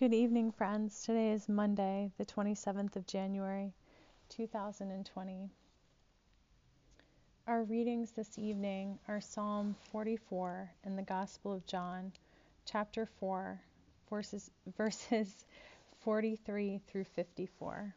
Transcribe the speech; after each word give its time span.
Good 0.00 0.14
evening, 0.14 0.50
friends. 0.50 1.02
Today 1.02 1.32
is 1.32 1.46
Monday, 1.46 2.10
the 2.16 2.24
27th 2.24 2.96
of 2.96 3.06
January, 3.06 3.74
2020. 4.30 5.50
Our 7.46 7.64
readings 7.64 8.12
this 8.12 8.38
evening 8.38 8.98
are 9.08 9.20
Psalm 9.20 9.76
44 9.92 10.72
and 10.84 10.96
the 10.96 11.02
Gospel 11.02 11.52
of 11.52 11.66
John, 11.66 12.12
chapter 12.64 13.04
4, 13.04 13.60
verses, 14.08 14.50
verses 14.74 15.44
43 16.00 16.80
through 16.86 17.04
54. 17.04 17.94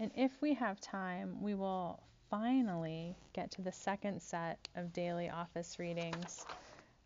And 0.00 0.10
if 0.16 0.32
we 0.42 0.54
have 0.54 0.80
time, 0.80 1.40
we 1.40 1.54
will 1.54 2.02
finally 2.28 3.14
get 3.32 3.52
to 3.52 3.62
the 3.62 3.70
second 3.70 4.20
set 4.20 4.68
of 4.74 4.92
daily 4.92 5.30
office 5.30 5.78
readings 5.78 6.44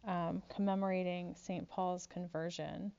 um, 0.07 0.43
commemorating 0.49 1.35
St. 1.37 1.69
Paul's 1.69 2.07
conversion 2.07 2.93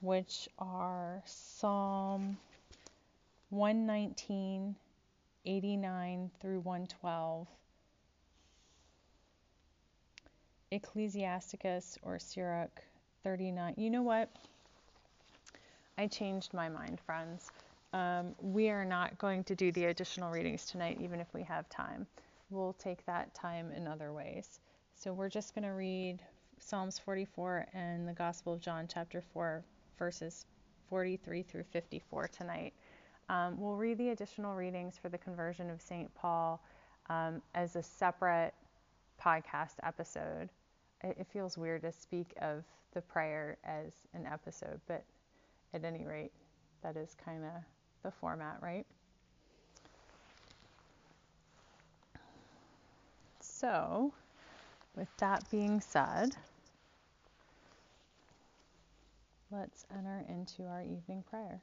which 0.00 0.48
are 0.58 1.22
Psalm 1.24 2.36
119, 3.50 4.74
89 5.44 6.30
through 6.40 6.60
112, 6.60 7.46
Ecclesiasticus 10.70 11.98
or 12.02 12.18
Sirach 12.18 12.82
39. 13.22 13.74
You 13.76 13.90
know 13.90 14.02
what? 14.02 14.28
I 15.98 16.06
changed 16.06 16.52
my 16.52 16.68
mind, 16.68 17.00
friends. 17.00 17.50
Um, 17.92 18.34
we 18.40 18.68
are 18.68 18.84
not 18.84 19.16
going 19.16 19.44
to 19.44 19.54
do 19.54 19.72
the 19.72 19.86
additional 19.86 20.30
readings 20.30 20.66
tonight, 20.66 20.98
even 21.00 21.20
if 21.20 21.32
we 21.32 21.42
have 21.44 21.68
time. 21.68 22.06
We'll 22.50 22.74
take 22.74 23.04
that 23.06 23.32
time 23.34 23.72
in 23.72 23.86
other 23.86 24.12
ways. 24.12 24.60
So 24.96 25.12
we're 25.12 25.30
just 25.30 25.54
going 25.54 25.64
to 25.64 25.72
read 25.72 26.20
Psalms 26.58 26.98
44 26.98 27.66
and 27.72 28.06
the 28.06 28.12
Gospel 28.12 28.52
of 28.52 28.60
John, 28.60 28.88
chapter 28.92 29.22
4, 29.32 29.62
verses 29.98 30.46
43 30.88 31.42
through 31.42 31.64
54 31.64 32.28
tonight. 32.28 32.72
Um, 33.28 33.60
we'll 33.60 33.76
read 33.76 33.98
the 33.98 34.10
additional 34.10 34.54
readings 34.54 34.96
for 34.96 35.08
the 35.08 35.18
conversion 35.18 35.68
of 35.70 35.80
St. 35.80 36.12
Paul 36.14 36.62
um, 37.10 37.42
as 37.54 37.76
a 37.76 37.82
separate 37.82 38.54
podcast 39.22 39.74
episode. 39.82 40.48
It, 41.02 41.16
it 41.20 41.26
feels 41.32 41.58
weird 41.58 41.82
to 41.82 41.92
speak 41.92 42.32
of 42.40 42.64
the 42.94 43.00
prayer 43.00 43.58
as 43.64 43.92
an 44.14 44.26
episode, 44.26 44.80
but 44.86 45.04
at 45.74 45.84
any 45.84 46.04
rate, 46.04 46.32
that 46.82 46.96
is 46.96 47.16
kind 47.22 47.44
of 47.44 47.62
the 48.02 48.10
format, 48.10 48.58
right? 48.62 48.86
So, 53.40 54.12
with 54.96 55.08
that 55.18 55.50
being 55.50 55.80
said, 55.80 56.36
Let's 59.50 59.86
enter 59.96 60.24
into 60.28 60.64
our 60.64 60.82
evening 60.82 61.22
prayer. 61.30 61.60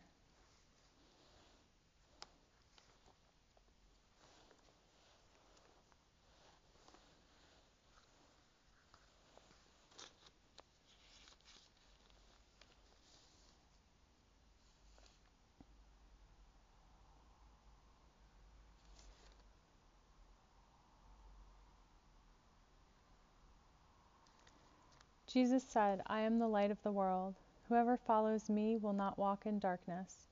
Jesus 25.28 25.66
said, 25.68 26.02
I 26.06 26.22
am 26.22 26.38
the 26.38 26.48
light 26.48 26.70
of 26.70 26.78
the 26.84 26.92
world. 26.92 27.34
Whoever 27.74 27.98
follows 27.98 28.52
me 28.52 28.78
will 28.78 28.94
not 28.94 29.18
walk 29.18 29.48
in 29.48 29.58
darkness, 29.58 30.28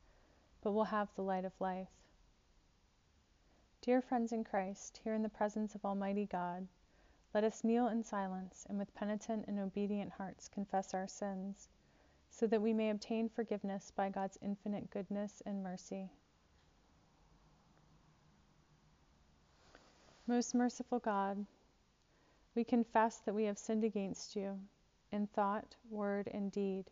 but 0.62 0.74
will 0.74 0.84
have 0.84 1.10
the 1.16 1.24
light 1.24 1.44
of 1.44 1.60
life. 1.60 1.90
Dear 3.82 4.00
friends 4.00 4.32
in 4.32 4.44
Christ, 4.44 5.02
here 5.04 5.16
in 5.16 5.24
the 5.24 5.28
presence 5.28 5.74
of 5.74 5.84
Almighty 5.84 6.28
God, 6.28 6.68
let 7.34 7.44
us 7.44 7.64
kneel 7.64 7.88
in 7.88 8.04
silence 8.04 8.68
and 8.70 8.78
with 8.78 8.94
penitent 8.94 9.46
and 9.48 9.58
obedient 9.58 10.12
hearts 10.12 10.50
confess 10.50 10.94
our 10.94 11.08
sins, 11.08 11.68
so 12.30 12.46
that 12.46 12.62
we 12.62 12.74
may 12.74 12.92
obtain 12.92 13.28
forgiveness 13.28 13.90
by 13.90 14.08
God's 14.10 14.38
infinite 14.44 14.92
goodness 14.92 15.42
and 15.44 15.64
mercy. 15.64 16.12
Most 20.28 20.54
merciful 20.54 21.00
God, 21.00 21.44
we 22.54 22.64
confess 22.64 23.18
that 23.22 23.34
we 23.34 23.46
have 23.46 23.58
sinned 23.58 23.84
against 23.84 24.36
you 24.36 24.60
in 25.12 25.26
thought, 25.26 25.76
word, 25.90 26.30
and 26.32 26.52
deed 26.52 26.92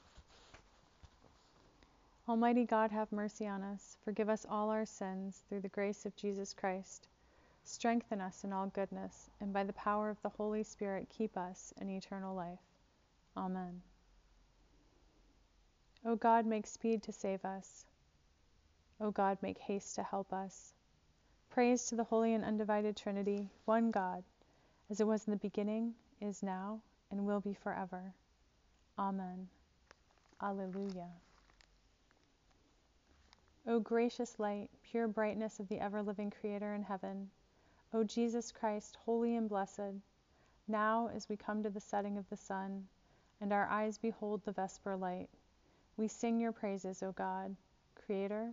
Almighty 2.31 2.63
God, 2.63 2.91
have 2.91 3.11
mercy 3.11 3.45
on 3.45 3.61
us. 3.61 3.97
Forgive 4.05 4.29
us 4.29 4.45
all 4.49 4.69
our 4.69 4.85
sins 4.85 5.43
through 5.49 5.59
the 5.59 5.67
grace 5.67 6.05
of 6.05 6.15
Jesus 6.15 6.53
Christ. 6.53 7.09
Strengthen 7.65 8.21
us 8.21 8.45
in 8.45 8.53
all 8.53 8.67
goodness, 8.67 9.29
and 9.41 9.51
by 9.51 9.65
the 9.65 9.73
power 9.73 10.09
of 10.09 10.21
the 10.21 10.29
Holy 10.29 10.63
Spirit, 10.63 11.09
keep 11.09 11.35
us 11.35 11.73
in 11.81 11.89
eternal 11.89 12.33
life. 12.33 12.61
Amen. 13.35 13.81
O 16.05 16.15
God, 16.15 16.45
make 16.45 16.67
speed 16.67 17.03
to 17.03 17.11
save 17.11 17.43
us. 17.43 17.85
O 19.01 19.11
God, 19.11 19.37
make 19.41 19.57
haste 19.57 19.95
to 19.95 20.03
help 20.03 20.31
us. 20.31 20.71
Praise 21.49 21.87
to 21.87 21.97
the 21.97 22.05
Holy 22.05 22.33
and 22.33 22.45
Undivided 22.45 22.95
Trinity, 22.95 23.49
one 23.65 23.91
God, 23.91 24.23
as 24.89 25.01
it 25.01 25.05
was 25.05 25.27
in 25.27 25.31
the 25.31 25.37
beginning, 25.37 25.95
is 26.21 26.41
now, 26.41 26.79
and 27.11 27.25
will 27.25 27.41
be 27.41 27.53
forever. 27.53 28.13
Amen. 28.97 29.49
Alleluia. 30.41 31.09
O 33.67 33.79
gracious 33.79 34.39
light, 34.39 34.71
pure 34.81 35.07
brightness 35.07 35.59
of 35.59 35.67
the 35.69 35.79
ever 35.79 36.01
living 36.01 36.31
Creator 36.31 36.73
in 36.73 36.81
heaven, 36.81 37.29
O 37.93 38.03
Jesus 38.03 38.51
Christ, 38.51 38.95
holy 38.95 39.35
and 39.35 39.47
blessed, 39.47 40.01
now 40.67 41.09
as 41.13 41.29
we 41.29 41.37
come 41.37 41.61
to 41.61 41.69
the 41.69 41.79
setting 41.79 42.17
of 42.17 42.27
the 42.29 42.37
sun, 42.37 42.87
and 43.39 43.53
our 43.53 43.67
eyes 43.67 43.99
behold 43.99 44.43
the 44.43 44.51
vesper 44.51 44.95
light, 44.95 45.29
we 45.95 46.07
sing 46.07 46.39
your 46.39 46.51
praises, 46.51 47.03
O 47.03 47.11
God, 47.11 47.55
Creator, 47.93 48.51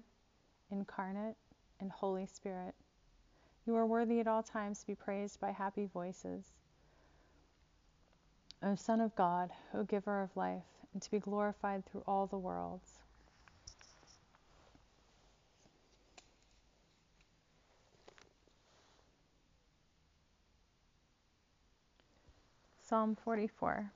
incarnate, 0.70 1.36
and 1.80 1.90
Holy 1.90 2.26
Spirit. 2.26 2.74
You 3.66 3.76
are 3.76 3.86
worthy 3.86 4.20
at 4.20 4.28
all 4.28 4.42
times 4.42 4.80
to 4.80 4.86
be 4.86 4.94
praised 4.94 5.40
by 5.40 5.52
happy 5.52 5.86
voices. 5.86 6.52
O 8.62 8.74
Son 8.74 9.00
of 9.00 9.14
God, 9.16 9.52
O 9.72 9.84
Giver 9.84 10.22
of 10.22 10.36
life, 10.36 10.66
and 10.92 11.00
to 11.00 11.10
be 11.10 11.18
glorified 11.18 11.86
through 11.86 12.02
all 12.06 12.26
the 12.26 12.36
worlds. 12.36 12.97
Psalm 22.88 23.14
44. 23.22 23.92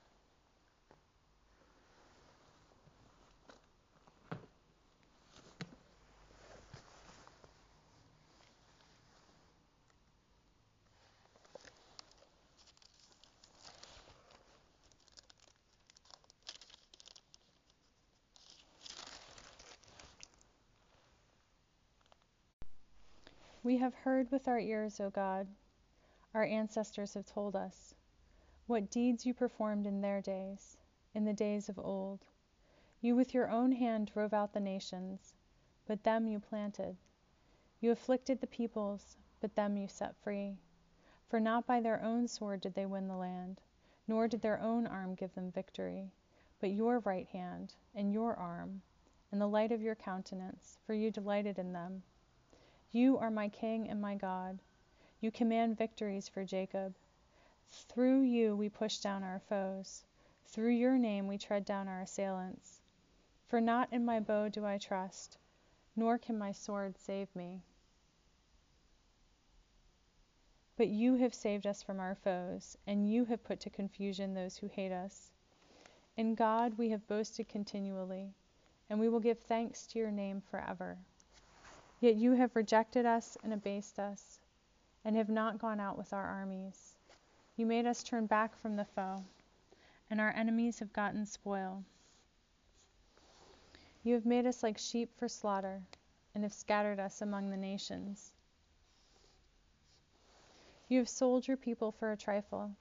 We 23.63 23.77
have 23.77 23.95
heard 23.95 24.31
with 24.31 24.47
our 24.47 24.59
ears, 24.59 24.99
O 24.99 25.09
God. 25.09 25.47
Our 26.35 26.43
ancestors 26.45 27.15
have 27.15 27.25
told 27.25 27.55
us 27.55 27.95
what 28.65 28.89
deeds 28.89 29.25
you 29.25 29.33
performed 29.33 29.85
in 29.85 29.99
their 29.99 30.21
days, 30.21 30.77
in 31.13 31.25
the 31.25 31.33
days 31.33 31.67
of 31.67 31.77
old. 31.77 32.25
You 33.01 33.15
with 33.15 33.33
your 33.33 33.49
own 33.49 33.73
hand 33.73 34.11
drove 34.13 34.33
out 34.33 34.53
the 34.53 34.61
nations, 34.61 35.35
but 35.85 36.03
them 36.03 36.27
you 36.27 36.39
planted. 36.39 36.95
You 37.81 37.91
afflicted 37.91 38.39
the 38.39 38.47
peoples, 38.47 39.17
but 39.41 39.55
them 39.55 39.75
you 39.75 39.89
set 39.89 40.15
free. 40.15 40.57
For 41.27 41.39
not 41.41 41.67
by 41.67 41.81
their 41.81 42.01
own 42.01 42.29
sword 42.29 42.61
did 42.61 42.73
they 42.75 42.85
win 42.85 43.09
the 43.09 43.17
land, 43.17 43.59
nor 44.07 44.29
did 44.29 44.41
their 44.41 44.61
own 44.61 44.87
arm 44.87 45.15
give 45.15 45.35
them 45.35 45.51
victory, 45.51 46.13
but 46.61 46.71
your 46.71 46.99
right 46.99 47.27
hand, 47.27 47.73
and 47.93 48.13
your 48.13 48.35
arm, 48.35 48.81
and 49.31 49.41
the 49.41 49.47
light 49.47 49.73
of 49.73 49.81
your 49.81 49.95
countenance, 49.95 50.77
for 50.85 50.93
you 50.93 51.11
delighted 51.11 51.59
in 51.59 51.73
them. 51.73 52.03
You 52.91 53.17
are 53.17 53.31
my 53.31 53.49
King 53.49 53.89
and 53.89 53.99
my 54.01 54.15
God. 54.15 54.59
You 55.19 55.31
command 55.31 55.77
victories 55.77 56.29
for 56.29 56.45
Jacob. 56.45 56.95
Through 57.89 58.21
you 58.21 58.55
we 58.55 58.69
push 58.69 58.99
down 58.99 59.23
our 59.23 59.39
foes. 59.39 60.03
Through 60.45 60.71
your 60.73 60.97
name 60.97 61.27
we 61.27 61.39
tread 61.39 61.65
down 61.65 61.87
our 61.87 62.01
assailants. 62.01 62.81
For 63.47 63.59
not 63.59 63.91
in 63.91 64.05
my 64.05 64.19
bow 64.19 64.49
do 64.49 64.65
I 64.65 64.77
trust, 64.77 65.37
nor 65.95 66.17
can 66.17 66.37
my 66.37 66.51
sword 66.51 66.97
save 66.97 67.35
me. 67.35 67.63
But 70.75 70.87
you 70.87 71.15
have 71.15 71.33
saved 71.33 71.65
us 71.65 71.81
from 71.81 71.99
our 71.99 72.15
foes, 72.15 72.77
and 72.85 73.11
you 73.11 73.25
have 73.25 73.43
put 73.43 73.59
to 73.61 73.69
confusion 73.69 74.33
those 74.33 74.57
who 74.57 74.67
hate 74.67 74.91
us. 74.91 75.31
In 76.15 76.35
God 76.35 76.77
we 76.77 76.89
have 76.89 77.07
boasted 77.07 77.49
continually, 77.49 78.33
and 78.89 78.99
we 78.99 79.09
will 79.09 79.19
give 79.19 79.39
thanks 79.39 79.87
to 79.87 79.99
your 79.99 80.11
name 80.11 80.41
forever. 80.41 80.97
Yet 81.99 82.15
you 82.15 82.33
have 82.33 82.55
rejected 82.55 83.05
us 83.05 83.37
and 83.43 83.53
abased 83.53 83.97
us, 83.97 84.39
and 85.05 85.15
have 85.15 85.29
not 85.29 85.57
gone 85.57 85.79
out 85.79 85.97
with 85.97 86.13
our 86.13 86.25
armies. 86.25 86.92
You 87.55 87.67
made 87.67 87.85
us 87.85 88.01
turn 88.01 88.25
back 88.25 88.55
from 88.55 88.75
the 88.75 88.85
foe, 88.85 89.23
and 90.09 90.19
our 90.19 90.31
enemies 90.35 90.79
have 90.79 90.91
gotten 90.91 91.25
spoil. 91.25 91.83
You 94.03 94.15
have 94.15 94.25
made 94.25 94.47
us 94.47 94.63
like 94.63 94.79
sheep 94.79 95.15
for 95.17 95.27
slaughter, 95.27 95.83
and 96.33 96.43
have 96.43 96.53
scattered 96.53 96.99
us 96.99 97.21
among 97.21 97.51
the 97.51 97.57
nations. 97.57 98.33
You 100.89 100.97
have 100.97 101.07
sold 101.07 101.47
your 101.47 101.57
people 101.57 101.91
for 101.91 102.11
a 102.11 102.17
trifle, 102.17 102.71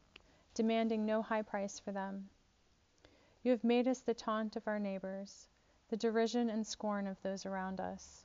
demanding 0.54 1.04
no 1.04 1.20
high 1.20 1.42
price 1.42 1.78
for 1.78 1.92
them. 1.92 2.30
You 3.42 3.50
have 3.50 3.64
made 3.64 3.86
us 3.86 4.00
the 4.00 4.14
taunt 4.14 4.56
of 4.56 4.66
our 4.66 4.78
neighbors, 4.78 5.48
the 5.88 5.96
derision 5.98 6.48
and 6.48 6.66
scorn 6.66 7.06
of 7.06 7.20
those 7.22 7.44
around 7.44 7.78
us. 7.78 8.24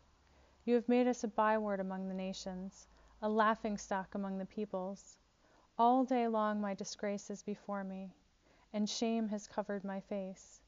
You 0.64 0.76
have 0.76 0.88
made 0.88 1.08
us 1.08 1.24
a 1.24 1.28
byword 1.28 1.82
among 1.82 2.08
the 2.08 2.14
nations, 2.14 2.88
a 3.22 3.28
laughing 3.28 3.78
stock 3.78 4.16
among 4.16 4.38
the 4.38 4.46
peoples. 4.46 5.18
All 5.80 6.04
day 6.04 6.28
long 6.28 6.60
my 6.60 6.74
disgrace 6.74 7.30
is 7.30 7.44
before 7.44 7.84
me, 7.84 8.12
and 8.74 8.90
shame 8.90 9.28
has 9.30 9.48
covered 9.48 9.84
my 9.84 10.00
face, 10.00 10.60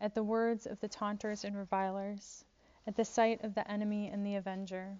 at 0.00 0.14
the 0.14 0.22
words 0.22 0.66
of 0.66 0.80
the 0.80 0.88
taunters 0.88 1.44
and 1.44 1.56
revilers, 1.56 2.44
at 2.86 2.96
the 2.96 3.04
sight 3.04 3.44
of 3.44 3.54
the 3.54 3.70
enemy 3.70 4.08
and 4.08 4.24
the 4.24 4.36
avenger. 4.36 4.96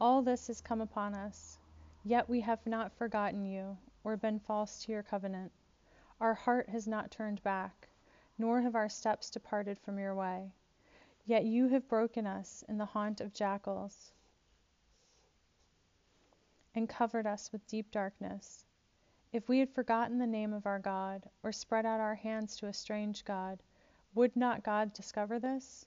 All 0.00 0.22
this 0.22 0.46
has 0.46 0.60
come 0.60 0.80
upon 0.80 1.14
us, 1.14 1.58
yet 2.04 2.28
we 2.28 2.40
have 2.40 2.66
not 2.66 2.92
forgotten 2.92 3.44
you, 3.44 3.76
or 4.04 4.16
been 4.16 4.38
false 4.38 4.84
to 4.84 4.92
your 4.92 5.02
covenant. 5.02 5.52
Our 6.20 6.34
heart 6.34 6.68
has 6.68 6.86
not 6.86 7.10
turned 7.10 7.42
back 7.42 7.88
nor 8.40 8.62
have 8.62 8.74
our 8.74 8.88
steps 8.88 9.28
departed 9.28 9.78
from 9.78 9.98
your 9.98 10.14
way. 10.14 10.50
Yet 11.26 11.44
you 11.44 11.68
have 11.68 11.88
broken 11.88 12.26
us 12.26 12.64
in 12.68 12.78
the 12.78 12.86
haunt 12.86 13.20
of 13.20 13.32
jackals 13.32 14.12
and 16.74 16.88
covered 16.88 17.26
us 17.26 17.50
with 17.52 17.66
deep 17.66 17.90
darkness. 17.90 18.64
If 19.32 19.48
we 19.48 19.58
had 19.58 19.70
forgotten 19.70 20.18
the 20.18 20.26
name 20.26 20.52
of 20.52 20.66
our 20.66 20.78
God, 20.78 21.28
or 21.42 21.52
spread 21.52 21.86
out 21.86 22.00
our 22.00 22.16
hands 22.16 22.56
to 22.56 22.66
a 22.66 22.72
strange 22.72 23.24
God, 23.24 23.62
would 24.14 24.34
not 24.34 24.64
God 24.64 24.92
discover 24.92 25.38
this? 25.38 25.86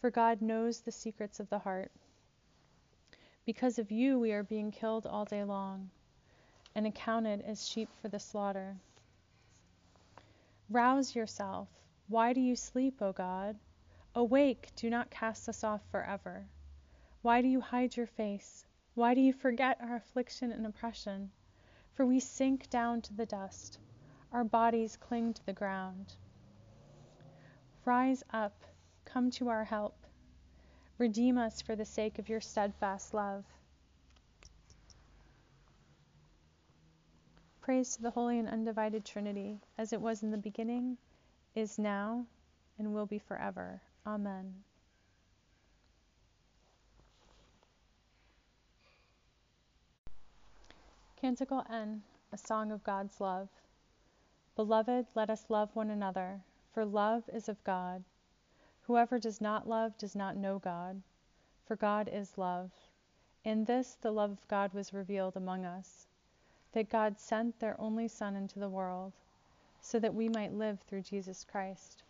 For 0.00 0.10
God 0.10 0.40
knows 0.40 0.80
the 0.80 0.92
secrets 0.92 1.40
of 1.40 1.50
the 1.50 1.58
heart. 1.58 1.92
Because 3.44 3.78
of 3.78 3.90
you, 3.90 4.18
we 4.18 4.32
are 4.32 4.42
being 4.42 4.70
killed 4.70 5.06
all 5.06 5.24
day 5.24 5.44
long 5.44 5.90
and 6.74 6.86
accounted 6.86 7.42
as 7.42 7.68
sheep 7.68 7.88
for 8.00 8.08
the 8.08 8.18
slaughter. 8.18 8.76
Rouse 10.70 11.14
yourself. 11.14 11.68
Why 12.08 12.32
do 12.32 12.40
you 12.40 12.56
sleep, 12.56 13.02
O 13.02 13.12
God? 13.12 13.56
Awake, 14.12 14.70
do 14.74 14.90
not 14.90 15.08
cast 15.08 15.48
us 15.48 15.62
off 15.62 15.82
forever. 15.92 16.44
Why 17.22 17.42
do 17.42 17.48
you 17.48 17.60
hide 17.60 17.96
your 17.96 18.08
face? 18.08 18.66
Why 18.94 19.14
do 19.14 19.20
you 19.20 19.32
forget 19.32 19.80
our 19.80 19.94
affliction 19.94 20.50
and 20.50 20.66
oppression? 20.66 21.30
For 21.92 22.04
we 22.04 22.18
sink 22.18 22.68
down 22.70 23.02
to 23.02 23.14
the 23.14 23.24
dust, 23.24 23.78
our 24.32 24.42
bodies 24.42 24.96
cling 24.96 25.34
to 25.34 25.46
the 25.46 25.52
ground. 25.52 26.14
Rise 27.84 28.24
up, 28.30 28.64
come 29.04 29.30
to 29.32 29.48
our 29.48 29.64
help. 29.64 30.06
Redeem 30.98 31.38
us 31.38 31.62
for 31.62 31.76
the 31.76 31.84
sake 31.84 32.18
of 32.18 32.28
your 32.28 32.40
steadfast 32.40 33.14
love. 33.14 33.44
Praise 37.60 37.94
to 37.94 38.02
the 38.02 38.10
Holy 38.10 38.40
and 38.40 38.48
Undivided 38.48 39.04
Trinity, 39.04 39.60
as 39.78 39.92
it 39.92 40.00
was 40.00 40.24
in 40.24 40.32
the 40.32 40.36
beginning 40.36 40.98
is 41.54 41.78
now, 41.78 42.26
and 42.76 42.92
will 42.92 43.06
be 43.06 43.20
forever. 43.20 43.80
Amen. 44.06 44.54
Canticle 51.20 51.64
N, 51.68 52.02
a 52.32 52.38
song 52.38 52.72
of 52.72 52.82
God's 52.82 53.20
love. 53.20 53.50
Beloved, 54.56 55.06
let 55.14 55.28
us 55.28 55.44
love 55.50 55.76
one 55.76 55.90
another, 55.90 56.40
for 56.72 56.84
love 56.84 57.28
is 57.32 57.48
of 57.48 57.62
God. 57.62 58.02
Whoever 58.86 59.18
does 59.18 59.40
not 59.40 59.68
love 59.68 59.98
does 59.98 60.16
not 60.16 60.36
know 60.36 60.58
God, 60.58 61.02
for 61.66 61.76
God 61.76 62.08
is 62.10 62.38
love. 62.38 62.70
In 63.44 63.64
this 63.64 63.96
the 64.00 64.10
love 64.10 64.30
of 64.30 64.48
God 64.48 64.72
was 64.72 64.94
revealed 64.94 65.36
among 65.36 65.66
us, 65.66 66.06
that 66.72 66.88
God 66.88 67.18
sent 67.18 67.58
their 67.58 67.78
only 67.78 68.08
Son 68.08 68.34
into 68.34 68.58
the 68.58 68.68
world 68.68 69.12
so 69.80 69.98
that 69.98 70.14
we 70.14 70.28
might 70.28 70.52
live 70.52 70.80
through 70.80 71.02
Jesus 71.02 71.44
Christ. 71.44 72.02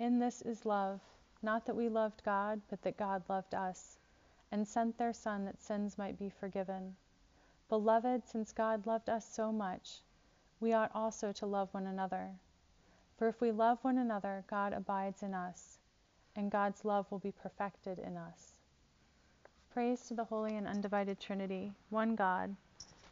In 0.00 0.18
this 0.18 0.40
is 0.40 0.64
love, 0.64 0.98
not 1.42 1.66
that 1.66 1.76
we 1.76 1.90
loved 1.90 2.22
God, 2.24 2.62
but 2.70 2.80
that 2.80 2.96
God 2.96 3.22
loved 3.28 3.54
us, 3.54 3.98
and 4.50 4.66
sent 4.66 4.96
their 4.96 5.12
Son 5.12 5.44
that 5.44 5.60
sins 5.60 5.98
might 5.98 6.18
be 6.18 6.30
forgiven. 6.30 6.96
Beloved, 7.68 8.26
since 8.26 8.50
God 8.50 8.86
loved 8.86 9.10
us 9.10 9.30
so 9.30 9.52
much, 9.52 10.00
we 10.58 10.72
ought 10.72 10.90
also 10.94 11.32
to 11.32 11.44
love 11.44 11.74
one 11.74 11.86
another. 11.86 12.30
For 13.18 13.28
if 13.28 13.42
we 13.42 13.52
love 13.52 13.78
one 13.82 13.98
another, 13.98 14.42
God 14.48 14.72
abides 14.72 15.22
in 15.22 15.34
us, 15.34 15.78
and 16.34 16.50
God's 16.50 16.82
love 16.82 17.04
will 17.12 17.18
be 17.18 17.32
perfected 17.32 17.98
in 17.98 18.16
us. 18.16 18.54
Praise 19.70 20.06
to 20.06 20.14
the 20.14 20.24
Holy 20.24 20.56
and 20.56 20.66
Undivided 20.66 21.20
Trinity, 21.20 21.72
one 21.90 22.16
God, 22.16 22.56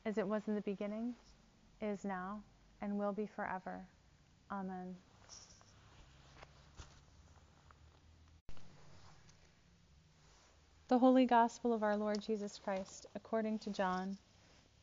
as 0.06 0.17
it 0.17 0.26
was 0.26 0.49
in 0.49 0.55
the 0.55 0.62
beginning, 0.62 1.17
is 1.82 2.06
now, 2.06 2.41
and 2.81 2.99
will 2.99 3.12
be 3.12 3.26
forever. 3.26 3.84
Amen. 4.50 4.96
The 10.88 10.98
Holy 10.98 11.26
Gospel 11.26 11.74
of 11.74 11.82
our 11.82 11.98
Lord 11.98 12.22
Jesus 12.22 12.58
Christ, 12.58 13.04
according 13.14 13.58
to 13.58 13.68
John. 13.68 14.16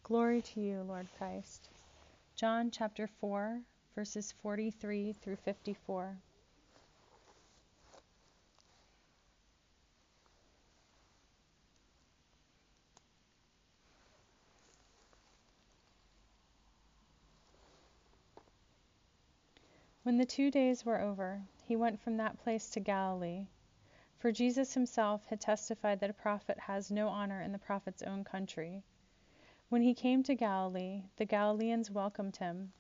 Glory 0.04 0.40
to 0.40 0.60
you, 0.60 0.84
Lord 0.84 1.08
Christ. 1.18 1.68
John 2.36 2.70
chapter 2.70 3.08
4, 3.08 3.60
verses 3.96 4.32
43 4.44 5.14
through 5.14 5.38
54. 5.38 6.16
When 20.04 20.18
the 20.18 20.26
two 20.26 20.52
days 20.52 20.86
were 20.86 21.02
over, 21.02 21.42
he 21.64 21.76
went 21.76 22.00
from 22.00 22.18
that 22.18 22.38
place 22.44 22.70
to 22.70 22.80
Galilee. 22.80 23.48
For 24.18 24.32
Jesus 24.32 24.74
himself 24.74 25.26
had 25.26 25.42
testified 25.42 26.00
that 26.00 26.10
a 26.10 26.14
prophet 26.14 26.58
has 26.58 26.90
no 26.90 27.10
honor 27.10 27.42
in 27.42 27.52
the 27.52 27.60
prophet's 27.60 28.02
own 28.02 28.24
country. 28.24 28.82
When 29.70 29.82
he 29.82 29.94
came 29.94 30.24
to 30.24 30.36
Galilee, 30.36 31.04
the 31.18 31.26
Galileans 31.26 31.92
welcomed 31.92 32.38
him, 32.38 32.72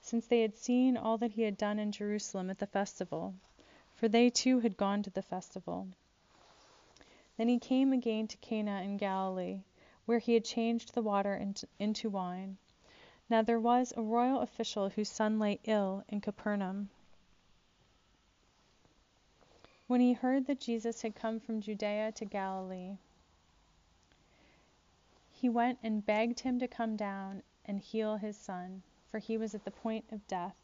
since 0.00 0.26
they 0.26 0.42
had 0.42 0.56
seen 0.56 0.96
all 0.96 1.16
that 1.18 1.32
he 1.32 1.42
had 1.42 1.56
done 1.56 1.78
in 1.78 1.92
Jerusalem 1.92 2.50
at 2.50 2.58
the 2.58 2.66
festival, 2.66 3.34
for 3.94 4.08
they 4.08 4.28
too 4.28 4.60
had 4.60 4.76
gone 4.76 5.02
to 5.04 5.10
the 5.10 5.22
festival. 5.22 5.88
Then 7.36 7.48
he 7.48 7.58
came 7.58 7.92
again 7.92 8.28
to 8.28 8.36
Cana 8.36 8.82
in 8.82 8.96
Galilee, 8.98 9.62
where 10.04 10.18
he 10.18 10.34
had 10.34 10.44
changed 10.44 10.92
the 10.92 11.02
water 11.02 11.34
into 11.78 12.10
wine. 12.10 12.58
Now 13.30 13.40
there 13.40 13.60
was 13.60 13.94
a 13.96 14.02
royal 14.02 14.40
official 14.40 14.90
whose 14.90 15.08
son 15.08 15.38
lay 15.38 15.58
ill 15.64 16.04
in 16.08 16.20
Capernaum. 16.20 16.90
When 19.92 20.00
he 20.00 20.14
heard 20.14 20.46
that 20.46 20.58
Jesus 20.58 21.02
had 21.02 21.14
come 21.14 21.38
from 21.38 21.60
Judea 21.60 22.12
to 22.12 22.24
Galilee, 22.24 22.96
he 25.30 25.50
went 25.50 25.80
and 25.82 26.06
begged 26.06 26.40
him 26.40 26.58
to 26.60 26.66
come 26.66 26.96
down 26.96 27.42
and 27.66 27.78
heal 27.78 28.16
his 28.16 28.38
son, 28.38 28.84
for 29.10 29.18
he 29.18 29.36
was 29.36 29.54
at 29.54 29.66
the 29.66 29.70
point 29.70 30.06
of 30.10 30.26
death. 30.26 30.56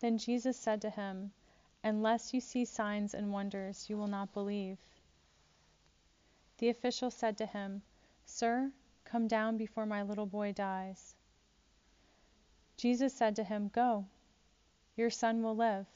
Then 0.00 0.18
Jesus 0.18 0.58
said 0.58 0.82
to 0.82 0.90
him, 0.90 1.32
Unless 1.82 2.34
you 2.34 2.42
see 2.42 2.66
signs 2.66 3.14
and 3.14 3.32
wonders, 3.32 3.88
you 3.88 3.96
will 3.96 4.06
not 4.06 4.34
believe. 4.34 4.76
The 6.58 6.68
official 6.68 7.10
said 7.10 7.38
to 7.38 7.46
him, 7.46 7.80
Sir, 8.26 8.72
Come 9.06 9.26
down 9.26 9.56
before 9.56 9.86
my 9.86 10.02
little 10.02 10.26
boy 10.26 10.52
dies. 10.52 11.14
Jesus 12.76 13.14
said 13.14 13.36
to 13.36 13.44
him, 13.44 13.68
Go. 13.68 14.04
Your 14.96 15.08
son 15.08 15.42
will 15.42 15.56
live. 15.56 15.86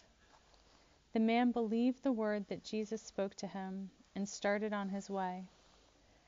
The 1.13 1.21
man 1.21 1.51
believed 1.51 2.03
the 2.03 2.13
word 2.13 2.47
that 2.47 2.63
Jesus 2.63 3.03
spoke 3.03 3.35
to 3.37 3.49
him 3.49 3.91
and 4.15 4.29
started 4.29 4.73
on 4.73 4.91
his 4.91 5.11
way. 5.11 5.49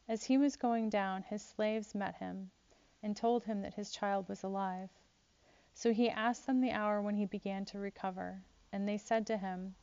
As 0.09 0.25
he 0.25 0.37
was 0.37 0.57
going 0.57 0.91
down, 0.91 1.23
his 1.23 1.41
slaves 1.41 1.95
met 1.95 2.17
him 2.17 2.51
and 3.01 3.17
told 3.17 3.45
him 3.45 3.63
that 3.63 3.75
his 3.75 3.93
child 3.93 4.29
was 4.29 4.43
alive. 4.43 4.91
So 5.73 5.93
he 5.93 6.11
asked 6.11 6.47
them 6.47 6.61
the 6.61 6.73
hour 6.73 7.01
when 7.01 7.15
he 7.15 7.27
began 7.27 7.65
to 7.67 7.79
recover, 7.79 8.43
and 8.73 8.89
they 8.89 8.99
said 8.99 9.25
to 9.29 9.37
him, 9.37 9.77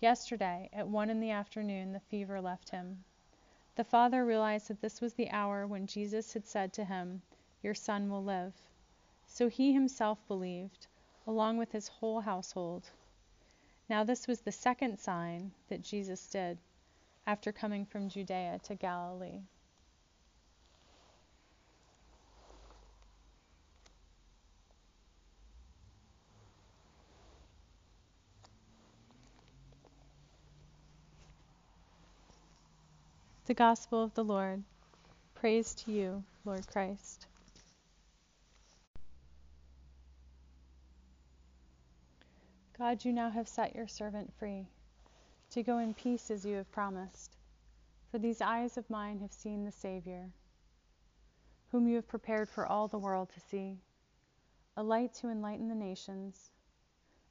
Yesterday, 0.00 0.68
at 0.72 0.88
one 0.88 1.10
in 1.10 1.20
the 1.20 1.30
afternoon, 1.30 1.92
the 1.92 2.00
fever 2.00 2.40
left 2.40 2.70
him. 2.70 3.04
The 3.76 3.84
father 3.84 4.24
realized 4.24 4.66
that 4.66 4.80
this 4.80 5.00
was 5.00 5.14
the 5.14 5.30
hour 5.30 5.66
when 5.66 5.86
Jesus 5.86 6.32
had 6.32 6.46
said 6.46 6.72
to 6.72 6.84
him, 6.84 7.22
Your 7.62 7.74
son 7.74 8.10
will 8.10 8.24
live. 8.24 8.54
So 9.26 9.48
he 9.48 9.72
himself 9.72 10.26
believed, 10.26 10.88
along 11.24 11.56
with 11.56 11.70
his 11.70 11.86
whole 11.86 12.20
household. 12.20 12.90
Now, 13.90 14.04
this 14.04 14.28
was 14.28 14.38
the 14.42 14.52
second 14.52 15.00
sign 15.00 15.50
that 15.68 15.82
Jesus 15.82 16.24
did 16.28 16.58
after 17.26 17.50
coming 17.50 17.84
from 17.84 18.08
Judea 18.08 18.60
to 18.62 18.76
Galilee. 18.76 19.40
The 33.46 33.54
Gospel 33.54 34.04
of 34.04 34.14
the 34.14 34.22
Lord. 34.22 34.62
Praise 35.34 35.74
to 35.74 35.90
you, 35.90 36.22
Lord 36.44 36.64
Christ. 36.68 37.26
God, 42.80 43.04
you 43.04 43.12
now 43.12 43.28
have 43.28 43.46
set 43.46 43.76
your 43.76 43.86
servant 43.86 44.32
free 44.38 44.66
to 45.50 45.62
go 45.62 45.76
in 45.80 45.92
peace 45.92 46.30
as 46.30 46.46
you 46.46 46.56
have 46.56 46.72
promised. 46.72 47.36
For 48.10 48.18
these 48.18 48.40
eyes 48.40 48.78
of 48.78 48.88
mine 48.88 49.20
have 49.20 49.34
seen 49.34 49.66
the 49.66 49.70
Savior, 49.70 50.30
whom 51.70 51.86
you 51.86 51.96
have 51.96 52.08
prepared 52.08 52.48
for 52.48 52.64
all 52.64 52.88
the 52.88 52.96
world 52.96 53.28
to 53.34 53.40
see, 53.40 53.76
a 54.78 54.82
light 54.82 55.12
to 55.16 55.28
enlighten 55.28 55.68
the 55.68 55.74
nations, 55.74 56.52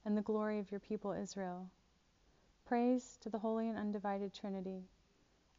and 0.06 0.16
the 0.16 0.22
glory 0.22 0.60
of 0.60 0.70
your 0.70 0.82
people 0.82 1.14
Israel. 1.14 1.68
Praise 2.68 3.18
to 3.22 3.30
the 3.32 3.40
holy 3.40 3.70
and 3.70 3.78
undivided 3.78 4.32
Trinity 4.32 4.84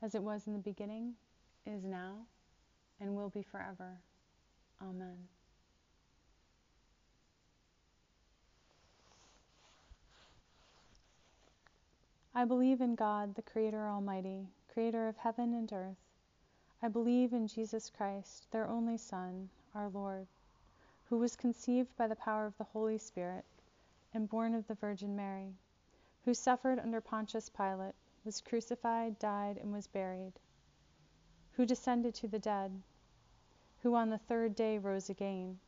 as 0.03 0.15
it 0.15 0.23
was 0.23 0.47
in 0.47 0.53
the 0.53 0.61
beginning, 0.61 1.15
is 1.67 1.83
now, 1.85 2.15
and 3.01 3.17
will 3.17 3.29
be 3.29 3.43
forever. 3.43 3.99
Amen. 4.81 5.17
I 12.33 12.45
believe 12.45 12.81
in 12.81 12.95
God, 12.95 13.35
the 13.35 13.43
Creator 13.43 13.89
Almighty, 13.89 14.47
Creator 14.73 15.09
of 15.09 15.17
heaven 15.17 15.53
and 15.53 15.73
earth. 15.73 15.99
I 16.81 16.87
believe 16.87 17.33
in 17.33 17.49
Jesus 17.49 17.91
Christ, 17.91 18.47
their 18.53 18.69
only 18.69 18.97
Son, 18.99 19.51
our 19.75 19.89
Lord, 19.89 20.29
who 21.09 21.19
was 21.19 21.35
conceived 21.35 21.97
by 21.97 22.07
the 22.07 22.15
power 22.15 22.47
of 22.47 22.57
the 22.57 22.65
Holy 22.65 22.99
Spirit 22.99 23.45
and 24.15 24.29
born 24.29 24.55
of 24.55 24.69
the 24.69 24.77
Virgin 24.77 25.17
Mary, 25.17 25.57
who 26.25 26.33
suffered 26.33 26.79
under 26.79 27.01
Pontius 27.01 27.49
Pilate 27.49 27.97
was 28.25 28.41
crucified, 28.41 29.19
died, 29.19 29.57
and 29.57 29.73
was 29.73 29.89
buried, 29.89 30.35
who 31.55 31.67
descended 31.67 32.15
to 32.15 32.29
the 32.29 32.39
dead, 32.39 32.81
who 33.83 33.97
on 33.97 34.09
the 34.09 34.19
third 34.19 34.55
day 34.55 34.79
rose 34.79 35.11
again, 35.11 35.59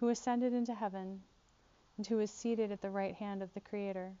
who 0.00 0.08
ascended 0.08 0.54
into 0.54 0.74
heaven, 0.74 1.22
and 1.98 2.06
who 2.06 2.18
is 2.18 2.30
seated 2.30 2.72
at 2.72 2.80
the 2.80 2.90
right 2.90 3.16
hand 3.16 3.42
of 3.42 3.52
the 3.52 3.60
Creator, 3.60 4.14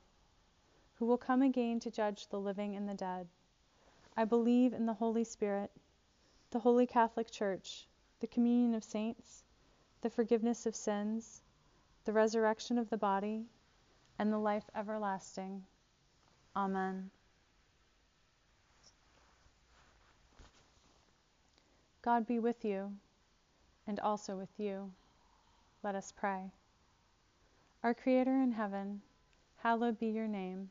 who 0.98 1.06
will 1.06 1.18
come 1.18 1.42
again 1.42 1.80
to 1.80 1.90
judge 1.90 2.28
the 2.28 2.40
living 2.40 2.74
and 2.74 2.88
the 2.88 2.94
dead. 2.94 3.28
I 4.16 4.24
believe 4.24 4.72
in 4.72 4.86
the 4.86 4.94
Holy 4.94 5.24
Spirit, 5.24 5.70
the 6.50 6.60
Holy 6.60 6.86
Catholic 6.86 7.30
Church, 7.30 7.86
the 8.20 8.26
communion 8.26 8.74
of 8.74 8.82
saints, 8.82 9.44
the 10.00 10.10
forgiveness 10.10 10.64
of 10.64 10.74
sins, 10.74 11.42
the 12.04 12.12
resurrection 12.12 12.78
of 12.78 12.88
the 12.88 12.96
body, 12.96 13.44
and 14.18 14.32
the 14.32 14.38
life 14.38 14.70
everlasting. 14.74 15.64
Amen. 16.54 17.10
God 22.00 22.26
be 22.26 22.38
with 22.38 22.64
you 22.64 22.92
and 23.86 24.00
also 24.00 24.36
with 24.36 24.58
you. 24.58 24.92
Let 25.82 25.94
us 25.94 26.12
pray. 26.12 26.52
Our 27.82 27.94
Creator 27.94 28.40
in 28.40 28.52
heaven, 28.52 29.02
hallowed 29.58 29.98
be 29.98 30.06
your 30.06 30.28
name. 30.28 30.70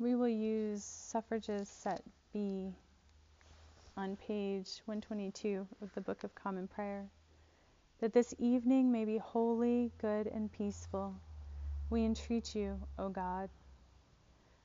We 0.00 0.14
will 0.14 0.28
use 0.28 0.82
suffrages 0.82 1.68
set 1.68 2.02
B 2.32 2.72
on 3.98 4.16
page 4.16 4.80
122 4.86 5.66
of 5.82 5.94
the 5.94 6.00
Book 6.00 6.24
of 6.24 6.34
Common 6.34 6.66
Prayer 6.68 7.04
that 7.98 8.14
this 8.14 8.32
evening 8.38 8.90
may 8.90 9.04
be 9.04 9.18
holy, 9.18 9.92
good, 10.00 10.26
and 10.26 10.50
peaceful. 10.50 11.14
We 11.90 12.06
entreat 12.06 12.54
you, 12.54 12.80
O 12.98 13.10
God, 13.10 13.50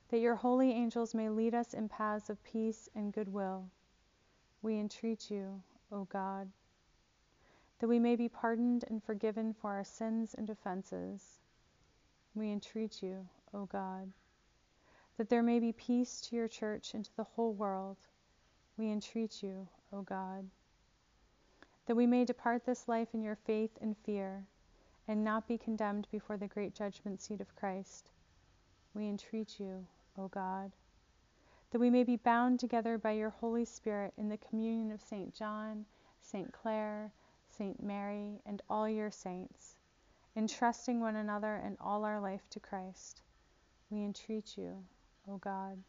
that 0.08 0.20
your 0.20 0.36
holy 0.36 0.72
angels 0.72 1.14
may 1.14 1.28
lead 1.28 1.54
us 1.54 1.74
in 1.74 1.90
paths 1.90 2.30
of 2.30 2.42
peace 2.42 2.88
and 2.94 3.12
goodwill. 3.12 3.66
We 4.62 4.80
entreat 4.80 5.30
you, 5.30 5.60
O 5.92 6.04
God, 6.04 6.50
that 7.80 7.88
we 7.88 7.98
may 7.98 8.16
be 8.16 8.30
pardoned 8.30 8.86
and 8.88 9.04
forgiven 9.04 9.52
for 9.52 9.72
our 9.72 9.84
sins 9.84 10.34
and 10.38 10.48
offenses. 10.48 11.40
We 12.34 12.50
entreat 12.50 13.02
you, 13.02 13.28
O 13.52 13.66
God, 13.66 14.10
that 15.16 15.28
there 15.28 15.42
may 15.42 15.58
be 15.58 15.72
peace 15.72 16.20
to 16.22 16.36
your 16.36 16.48
church 16.48 16.94
and 16.94 17.04
to 17.04 17.16
the 17.16 17.24
whole 17.24 17.52
world. 17.52 17.96
We 18.76 18.90
entreat 18.90 19.42
you, 19.42 19.68
O 19.92 20.02
God 20.02 20.50
that 21.86 21.96
we 21.96 22.06
may 22.06 22.24
depart 22.24 22.66
this 22.66 22.88
life 22.88 23.08
in 23.14 23.22
your 23.22 23.36
faith 23.36 23.70
and 23.80 23.96
fear, 23.98 24.44
and 25.06 25.22
not 25.22 25.46
be 25.46 25.56
condemned 25.56 26.08
before 26.10 26.36
the 26.36 26.48
great 26.48 26.74
judgment 26.74 27.20
seat 27.22 27.40
of 27.40 27.54
Christ. 27.54 28.10
We 28.92 29.08
entreat 29.08 29.60
you, 29.60 29.86
O 30.18 30.26
God, 30.26 30.72
that 31.70 31.78
we 31.78 31.90
may 31.90 32.02
be 32.02 32.16
bound 32.16 32.58
together 32.58 32.98
by 32.98 33.12
your 33.12 33.30
Holy 33.30 33.64
Spirit 33.64 34.12
in 34.18 34.28
the 34.28 34.36
communion 34.36 34.90
of 34.90 35.00
St. 35.00 35.32
John, 35.32 35.84
St. 36.20 36.52
Clare, 36.52 37.12
St. 37.48 37.80
Mary, 37.80 38.40
and 38.44 38.60
all 38.68 38.88
your 38.88 39.12
saints, 39.12 39.76
entrusting 40.34 40.98
one 40.98 41.14
another 41.14 41.54
and 41.54 41.76
all 41.80 42.04
our 42.04 42.20
life 42.20 42.42
to 42.50 42.58
Christ. 42.58 43.22
We 43.90 44.02
entreat 44.02 44.58
you, 44.58 44.82
O 45.28 45.38
God. 45.38 45.82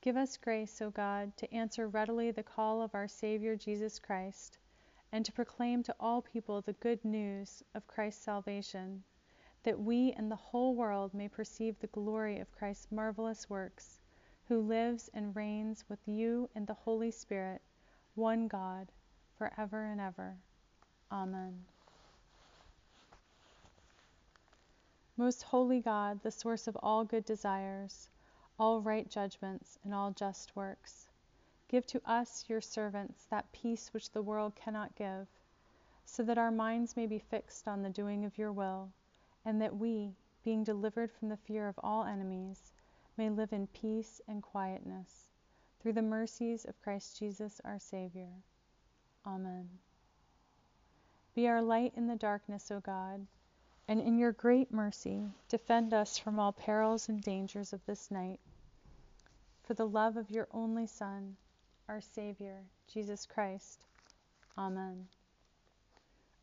Give 0.00 0.16
us 0.16 0.36
grace, 0.36 0.80
O 0.80 0.90
God, 0.90 1.36
to 1.36 1.52
answer 1.52 1.88
readily 1.88 2.30
the 2.30 2.42
call 2.42 2.80
of 2.80 2.94
our 2.94 3.08
Savior 3.08 3.56
Jesus 3.56 3.98
Christ, 3.98 4.58
and 5.12 5.24
to 5.24 5.32
proclaim 5.32 5.82
to 5.82 5.94
all 6.00 6.22
people 6.22 6.60
the 6.60 6.72
good 6.74 7.04
news 7.04 7.62
of 7.74 7.86
Christ's 7.86 8.24
salvation, 8.24 9.02
that 9.64 9.78
we 9.78 10.12
and 10.12 10.30
the 10.30 10.36
whole 10.36 10.74
world 10.74 11.12
may 11.14 11.28
perceive 11.28 11.78
the 11.78 11.88
glory 11.88 12.38
of 12.38 12.52
Christ's 12.52 12.90
marvelous 12.90 13.50
works, 13.50 14.00
who 14.46 14.60
lives 14.60 15.10
and 15.12 15.36
reigns 15.36 15.84
with 15.88 16.00
you 16.06 16.48
and 16.54 16.66
the 16.66 16.74
Holy 16.74 17.10
Spirit, 17.10 17.60
one 18.14 18.48
God, 18.48 18.90
for 19.36 19.52
ever 19.58 19.84
and 19.84 20.00
ever. 20.00 20.36
Amen. 21.12 21.66
Most 25.18 25.42
holy 25.42 25.80
God, 25.80 26.22
the 26.22 26.30
source 26.30 26.68
of 26.68 26.78
all 26.80 27.04
good 27.04 27.24
desires, 27.24 28.08
all 28.56 28.80
right 28.80 29.10
judgments, 29.10 29.76
and 29.82 29.92
all 29.92 30.12
just 30.12 30.54
works. 30.54 31.08
Give 31.66 31.84
to 31.88 32.00
us, 32.08 32.44
your 32.48 32.60
servants, 32.60 33.24
that 33.24 33.50
peace 33.50 33.92
which 33.92 34.12
the 34.12 34.22
world 34.22 34.54
cannot 34.54 34.94
give, 34.94 35.26
so 36.04 36.22
that 36.22 36.38
our 36.38 36.52
minds 36.52 36.94
may 36.94 37.04
be 37.04 37.18
fixed 37.18 37.66
on 37.66 37.82
the 37.82 37.90
doing 37.90 38.24
of 38.24 38.38
your 38.38 38.52
will, 38.52 38.92
and 39.44 39.60
that 39.60 39.76
we, 39.76 40.14
being 40.44 40.62
delivered 40.62 41.10
from 41.10 41.30
the 41.30 41.36
fear 41.36 41.66
of 41.66 41.80
all 41.82 42.04
enemies, 42.04 42.72
may 43.16 43.28
live 43.28 43.52
in 43.52 43.66
peace 43.66 44.20
and 44.28 44.40
quietness. 44.40 45.26
Through 45.80 45.94
the 45.94 46.02
mercies 46.02 46.64
of 46.64 46.80
Christ 46.80 47.18
Jesus 47.18 47.60
our 47.64 47.80
Savior. 47.80 48.30
Amen. 49.26 49.68
Be 51.34 51.48
our 51.48 51.60
light 51.60 51.92
in 51.96 52.06
the 52.06 52.14
darkness, 52.14 52.70
O 52.70 52.78
God, 52.78 53.26
and 53.88 54.00
in 54.00 54.18
your 54.18 54.32
great 54.32 54.70
mercy 54.70 55.24
defend 55.48 55.94
us 55.94 56.18
from 56.18 56.38
all 56.38 56.52
perils 56.52 57.08
and 57.08 57.22
dangers 57.22 57.72
of 57.72 57.84
this 57.86 58.10
night. 58.10 58.38
For 59.62 59.72
the 59.72 59.88
love 59.88 60.18
of 60.18 60.30
your 60.30 60.46
only 60.52 60.86
Son, 60.86 61.36
our 61.88 62.02
Savior, 62.02 62.62
Jesus 62.86 63.24
Christ. 63.24 63.86
Amen. 64.58 65.08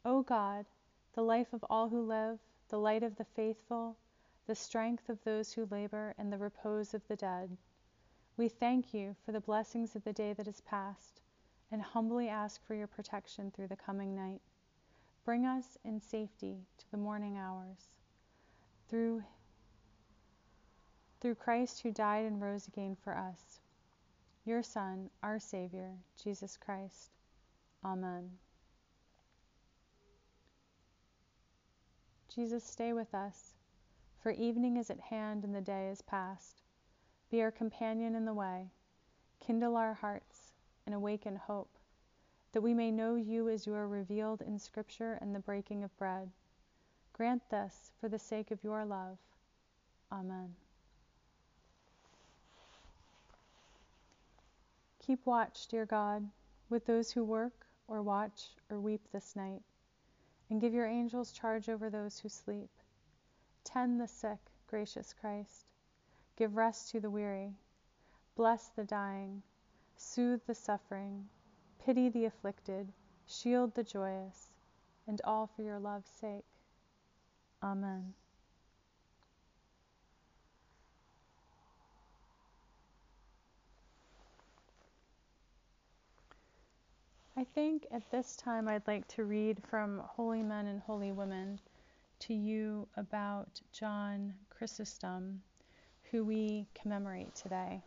O 0.03 0.23
God, 0.23 0.65
the 1.13 1.23
life 1.23 1.53
of 1.53 1.63
all 1.69 1.87
who 1.87 2.01
live, 2.01 2.39
the 2.69 2.79
light 2.79 3.03
of 3.03 3.15
the 3.15 3.25
faithful, 3.25 3.95
the 4.47 4.55
strength 4.55 5.07
of 5.09 5.23
those 5.23 5.53
who 5.53 5.67
labor, 5.69 6.15
and 6.17 6.33
the 6.33 6.37
repose 6.37 6.93
of 6.93 7.07
the 7.07 7.15
dead. 7.15 7.55
We 8.37 8.49
thank 8.49 8.93
you 8.93 9.15
for 9.25 9.31
the 9.31 9.39
blessings 9.39 9.95
of 9.95 10.03
the 10.03 10.13
day 10.13 10.33
that 10.33 10.47
is 10.47 10.61
past, 10.61 11.21
and 11.71 11.81
humbly 11.81 12.27
ask 12.27 12.65
for 12.65 12.75
your 12.75 12.87
protection 12.87 13.51
through 13.51 13.67
the 13.67 13.75
coming 13.75 14.15
night. 14.15 14.41
Bring 15.25 15.45
us 15.45 15.77
in 15.83 15.99
safety 15.99 16.59
to 16.77 16.91
the 16.91 16.97
morning 16.97 17.37
hours. 17.37 17.89
Through, 18.87 19.23
through 21.19 21.35
Christ 21.35 21.81
who 21.81 21.91
died 21.91 22.25
and 22.25 22.41
rose 22.41 22.67
again 22.67 22.95
for 23.03 23.17
us, 23.17 23.59
your 24.45 24.61
Son, 24.61 25.09
our 25.23 25.39
Savior, 25.39 25.91
Jesus 26.23 26.55
Christ. 26.55 27.09
Amen. 27.83 28.29
Jesus, 32.33 32.63
stay 32.63 32.93
with 32.93 33.13
us 33.15 33.55
for 34.25 34.31
evening 34.31 34.77
is 34.77 34.89
at 34.89 34.99
hand 34.99 35.43
and 35.43 35.53
the 35.53 35.61
day 35.61 35.87
is 35.87 36.01
past. 36.01 36.63
Be 37.29 37.43
our 37.43 37.51
companion 37.51 38.15
in 38.15 38.25
the 38.25 38.33
way, 38.33 38.71
kindle 39.39 39.77
our 39.77 39.93
hearts, 39.93 40.51
and 40.87 40.95
awaken 40.95 41.35
hope, 41.35 41.74
that 42.55 42.61
we 42.61 42.73
may 42.73 42.89
know 42.89 43.15
you 43.15 43.49
as 43.49 43.67
you 43.67 43.73
are 43.73 43.85
revealed 43.85 44.41
in 44.41 44.57
Scripture 44.57 45.17
and 45.19 45.35
the 45.35 45.39
breaking 45.41 45.83
of 45.83 45.97
bread. 45.97 46.31
Grant 47.11 47.41
this 47.49 47.91
for 47.99 48.07
the 48.07 48.17
sake 48.17 48.49
of 48.49 48.63
your 48.63 48.85
love. 48.85 49.17
Amen. 50.09 50.55
Keep 55.05 55.25
watch, 55.25 55.67
dear 55.67 55.85
God, 55.85 56.25
with 56.69 56.85
those 56.85 57.11
who 57.11 57.25
work 57.25 57.65
or 57.89 58.01
watch 58.01 58.51
or 58.69 58.79
weep 58.79 59.01
this 59.11 59.35
night, 59.35 59.61
and 60.49 60.61
give 60.61 60.73
your 60.73 60.87
angels 60.87 61.33
charge 61.33 61.67
over 61.67 61.89
those 61.89 62.19
who 62.19 62.29
sleep. 62.29 62.69
Tend 63.65 63.99
the 63.99 64.07
sick, 64.07 64.39
gracious 64.67 65.13
Christ. 65.19 65.65
Give 66.37 66.55
rest 66.55 66.89
to 66.91 67.01
the 67.01 67.09
weary. 67.09 67.51
Bless 68.37 68.69
the 68.77 68.85
dying. 68.85 69.43
Soothe 69.97 70.39
the 70.47 70.55
suffering. 70.55 71.25
Pity 71.85 72.09
the 72.09 72.25
afflicted. 72.25 72.91
Shield 73.27 73.75
the 73.75 73.83
joyous. 73.83 74.49
And 75.07 75.21
all 75.23 75.45
for 75.55 75.61
your 75.61 75.77
love's 75.77 76.09
sake. 76.09 76.45
Amen. 77.61 78.15
I 87.37 87.43
think 87.43 87.85
at 87.91 88.09
this 88.09 88.35
time 88.35 88.67
I'd 88.67 88.87
like 88.87 89.07
to 89.09 89.25
read 89.25 89.61
from 89.69 89.99
Holy 89.99 90.41
Men 90.41 90.65
and 90.65 90.79
Holy 90.79 91.11
Women 91.11 91.59
to 92.21 92.33
you 92.33 92.87
about 92.97 93.61
John 93.71 94.33
Chrysostom, 94.49 95.41
who 96.09 96.23
we 96.23 96.65
commemorate 96.73 97.35
today. 97.35 97.83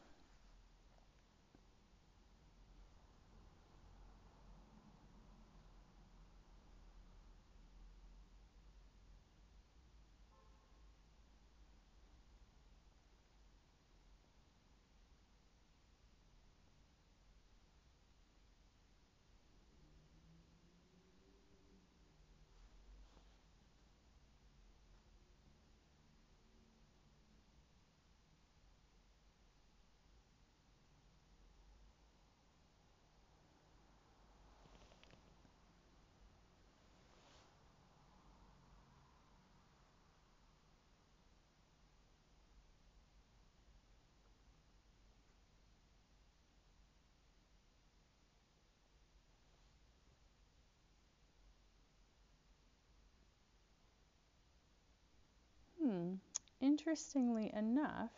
Interestingly 56.61 57.53
enough, 57.55 58.11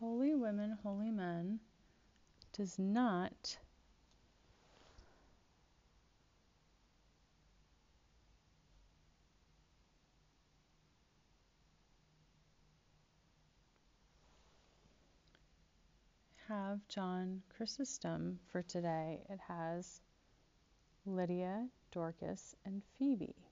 Holy 0.00 0.34
Women, 0.34 0.78
Holy 0.82 1.10
Men 1.10 1.60
does 2.52 2.78
not 2.78 3.58
have 16.48 16.86
John 16.88 17.42
Chrysostom 17.48 18.38
for 18.50 18.62
today. 18.62 19.20
It 19.28 19.40
has 19.40 20.00
Lydia, 21.06 21.68
Dorcas, 21.90 22.54
and 22.64 22.82
Phoebe. 22.98 23.43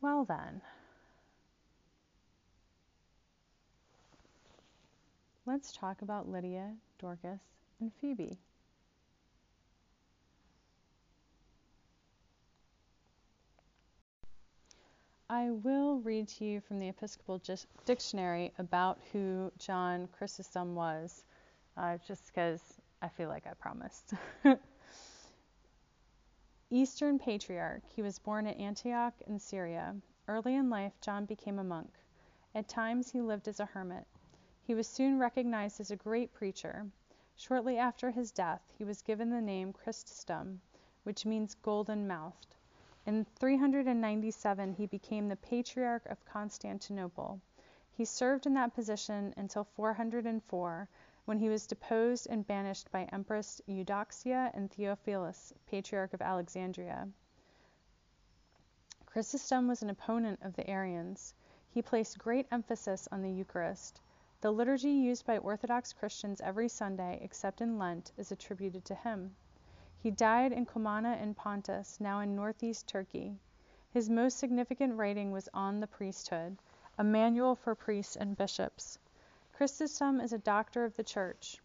Well, 0.00 0.24
then, 0.24 0.62
let's 5.46 5.72
talk 5.72 6.02
about 6.02 6.28
Lydia, 6.28 6.74
Dorcas, 6.98 7.40
and 7.80 7.92
Phoebe. 8.00 8.38
I 15.28 15.50
will 15.50 16.00
read 16.00 16.28
to 16.28 16.44
you 16.44 16.60
from 16.60 16.78
the 16.78 16.88
Episcopal 16.88 17.40
Dictionary 17.84 18.52
about 18.58 18.98
who 19.12 19.52
John 19.58 20.08
Chrysostom 20.08 20.74
was, 20.74 21.24
uh, 21.76 21.98
just 22.06 22.26
because 22.26 22.60
I 23.00 23.08
feel 23.08 23.28
like 23.28 23.46
I 23.46 23.54
promised. 23.54 24.14
Eastern 26.72 27.18
Patriarch, 27.18 27.82
he 27.84 28.00
was 28.00 28.20
born 28.20 28.46
at 28.46 28.56
Antioch 28.56 29.20
in 29.26 29.40
Syria. 29.40 29.96
Early 30.28 30.54
in 30.54 30.70
life, 30.70 31.00
John 31.00 31.24
became 31.24 31.58
a 31.58 31.64
monk. 31.64 31.98
At 32.54 32.68
times, 32.68 33.10
he 33.10 33.20
lived 33.20 33.48
as 33.48 33.58
a 33.58 33.64
hermit. 33.64 34.06
He 34.62 34.76
was 34.76 34.86
soon 34.86 35.18
recognized 35.18 35.80
as 35.80 35.90
a 35.90 35.96
great 35.96 36.32
preacher. 36.32 36.86
Shortly 37.34 37.76
after 37.76 38.12
his 38.12 38.30
death, 38.30 38.72
he 38.78 38.84
was 38.84 39.02
given 39.02 39.30
the 39.30 39.40
name 39.40 39.72
Chrysostom, 39.72 40.60
which 41.02 41.26
means 41.26 41.56
golden 41.56 42.06
mouthed. 42.06 42.54
In 43.04 43.24
397, 43.24 44.74
he 44.74 44.86
became 44.86 45.26
the 45.26 45.34
Patriarch 45.34 46.06
of 46.06 46.24
Constantinople. 46.24 47.40
He 47.90 48.04
served 48.04 48.46
in 48.46 48.54
that 48.54 48.74
position 48.74 49.34
until 49.36 49.64
404, 49.64 50.88
when 51.30 51.38
he 51.38 51.48
was 51.48 51.68
deposed 51.68 52.26
and 52.28 52.44
banished 52.48 52.90
by 52.90 53.04
Empress 53.12 53.62
Eudoxia 53.68 54.50
and 54.52 54.68
Theophilus, 54.68 55.54
Patriarch 55.68 56.12
of 56.12 56.20
Alexandria. 56.20 57.08
Chrysostom 59.06 59.68
was 59.68 59.80
an 59.80 59.90
opponent 59.90 60.40
of 60.42 60.56
the 60.56 60.68
Arians. 60.68 61.32
He 61.70 61.82
placed 61.82 62.18
great 62.18 62.48
emphasis 62.50 63.06
on 63.12 63.22
the 63.22 63.30
Eucharist. 63.30 64.00
The 64.40 64.50
liturgy 64.50 64.90
used 64.90 65.24
by 65.24 65.38
Orthodox 65.38 65.92
Christians 65.92 66.40
every 66.40 66.68
Sunday, 66.68 67.20
except 67.22 67.60
in 67.60 67.78
Lent, 67.78 68.10
is 68.16 68.32
attributed 68.32 68.84
to 68.86 68.96
him. 68.96 69.36
He 70.02 70.10
died 70.10 70.50
in 70.50 70.66
Comana 70.66 71.16
in 71.22 71.34
Pontus, 71.34 72.00
now 72.00 72.18
in 72.18 72.34
northeast 72.34 72.88
Turkey. 72.88 73.38
His 73.92 74.10
most 74.10 74.36
significant 74.36 74.96
writing 74.96 75.30
was 75.30 75.48
on 75.54 75.78
the 75.78 75.86
priesthood, 75.86 76.58
a 76.98 77.04
manual 77.04 77.54
for 77.54 77.76
priests 77.76 78.16
and 78.16 78.36
bishops. 78.36 78.98
Chrysostom 79.60 80.22
is 80.22 80.32
a 80.32 80.38
doctor 80.38 80.86
of 80.86 80.96
the 80.96 81.04
Church. 81.04 81.58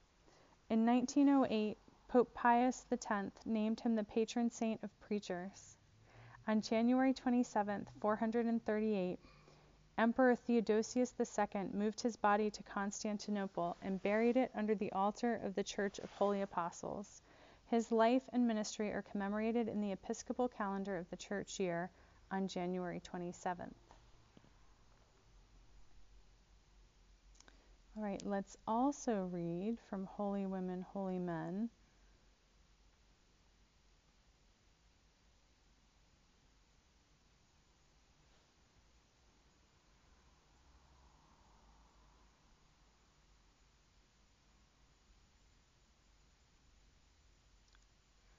In 0.69 0.85
1908, 0.85 1.77
Pope 2.09 2.33
Pius 2.33 2.85
X 2.91 3.31
named 3.45 3.79
him 3.79 3.95
the 3.95 4.03
patron 4.03 4.51
saint 4.51 4.83
of 4.83 4.99
preachers. 4.99 5.77
On 6.45 6.59
January 6.59 7.13
27, 7.13 7.87
438, 8.01 9.17
Emperor 9.97 10.35
Theodosius 10.35 11.13
II 11.17 11.69
moved 11.71 12.01
his 12.01 12.17
body 12.17 12.51
to 12.51 12.63
Constantinople 12.63 13.77
and 13.81 14.03
buried 14.03 14.35
it 14.35 14.51
under 14.53 14.75
the 14.75 14.91
altar 14.91 15.35
of 15.35 15.55
the 15.55 15.63
Church 15.63 15.97
of 15.99 16.11
Holy 16.11 16.41
Apostles. 16.41 17.21
His 17.67 17.93
life 17.93 18.23
and 18.33 18.45
ministry 18.45 18.91
are 18.91 19.03
commemorated 19.03 19.69
in 19.69 19.79
the 19.79 19.93
episcopal 19.93 20.49
calendar 20.49 20.97
of 20.97 21.09
the 21.11 21.15
church 21.15 21.61
year 21.61 21.89
on 22.29 22.49
January 22.49 22.99
27th. 22.99 23.84
All 27.97 28.03
right, 28.03 28.21
let's 28.25 28.57
also 28.67 29.29
read 29.31 29.79
from 29.89 30.05
Holy 30.05 30.45
Women, 30.45 30.81
Holy 30.81 31.17
Men. 31.17 31.69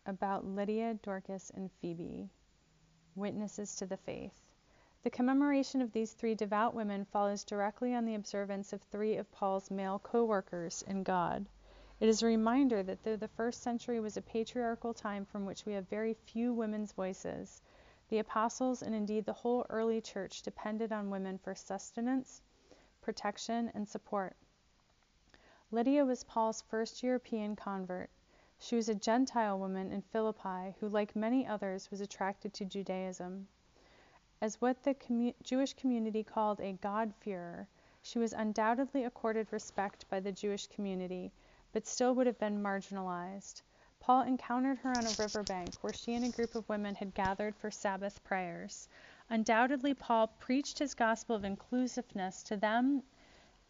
About 0.07 0.47
Lydia, 0.47 0.95
Dorcas, 1.03 1.51
and 1.51 1.71
Phoebe, 1.81 2.31
witnesses 3.15 3.75
to 3.77 3.87
the 3.87 3.97
faith. 3.97 4.46
The 5.07 5.11
commemoration 5.11 5.81
of 5.81 5.93
these 5.93 6.15
three 6.15 6.35
devout 6.35 6.75
women 6.75 7.05
follows 7.05 7.45
directly 7.45 7.95
on 7.95 8.07
the 8.07 8.17
observance 8.17 8.73
of 8.73 8.83
three 8.83 9.15
of 9.15 9.31
Paul's 9.31 9.71
male 9.71 10.01
co 10.01 10.25
workers 10.25 10.83
in 10.83 11.05
God. 11.05 11.47
It 12.01 12.09
is 12.09 12.25
a 12.25 12.27
reminder 12.27 12.83
that 12.83 13.05
though 13.05 13.15
the 13.15 13.29
first 13.29 13.63
century 13.63 14.01
was 14.01 14.17
a 14.17 14.21
patriarchal 14.21 14.93
time 14.93 15.25
from 15.25 15.47
which 15.47 15.65
we 15.65 15.75
have 15.75 15.87
very 15.87 16.15
few 16.15 16.53
women's 16.53 16.91
voices, 16.91 17.63
the 18.09 18.19
apostles 18.19 18.83
and 18.83 18.97
indeed 18.97 19.27
the 19.27 19.33
whole 19.33 19.65
early 19.71 20.01
church 20.01 20.43
depended 20.43 20.91
on 20.91 21.09
women 21.09 21.39
for 21.39 21.55
sustenance, 21.55 22.43
protection, 23.01 23.71
and 23.75 23.89
support. 23.89 24.35
Lydia 25.71 26.05
was 26.05 26.25
Paul's 26.25 26.63
first 26.63 27.05
European 27.05 27.55
convert. 27.55 28.11
She 28.59 28.75
was 28.75 28.89
a 28.89 28.95
Gentile 28.97 29.57
woman 29.57 29.93
in 29.93 30.03
Philippi 30.03 30.75
who, 30.81 30.89
like 30.89 31.15
many 31.15 31.47
others, 31.47 31.93
was 31.93 32.01
attracted 32.01 32.53
to 32.55 32.65
Judaism. 32.65 33.47
As 34.39 34.61
what 34.61 34.83
the 34.83 34.95
commu- 34.95 35.35
Jewish 35.43 35.73
community 35.73 36.23
called 36.23 36.61
a 36.61 36.75
God-fearer, 36.75 37.67
she 38.03 38.19
was 38.19 38.35
undoubtedly 38.35 39.05
accorded 39.05 39.51
respect 39.51 40.09
by 40.11 40.21
the 40.21 40.31
Jewish 40.31 40.67
community, 40.67 41.33
but 41.73 41.87
still 41.87 42.15
would 42.15 42.27
have 42.27 42.39
been 42.39 42.63
marginalized. 42.63 43.63
Paul 43.99 44.23
encountered 44.23 44.79
her 44.79 44.95
on 44.95 45.07
a 45.07 45.15
riverbank 45.19 45.75
where 45.81 45.93
she 45.93 46.15
and 46.15 46.25
a 46.25 46.29
group 46.29 46.55
of 46.55 46.69
women 46.69 46.95
had 46.95 47.15
gathered 47.15 47.57
for 47.57 47.71
Sabbath 47.71 48.23
prayers. 48.25 48.89
Undoubtedly, 49.31 49.95
Paul 49.95 50.27
preached 50.39 50.79
his 50.79 50.95
gospel 50.95 51.35
of 51.35 51.45
inclusiveness 51.45 52.43
to 52.45 52.57
them, 52.57 53.03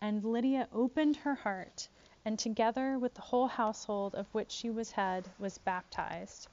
and 0.00 0.24
Lydia 0.24 0.68
opened 0.72 1.16
her 1.16 1.36
heart, 1.36 1.88
and 2.24 2.38
together 2.38 2.98
with 2.98 3.14
the 3.14 3.22
whole 3.22 3.46
household 3.46 4.16
of 4.16 4.26
which 4.34 4.50
she 4.50 4.68
was 4.68 4.90
head, 4.90 5.30
was 5.38 5.58
baptized. 5.58 6.48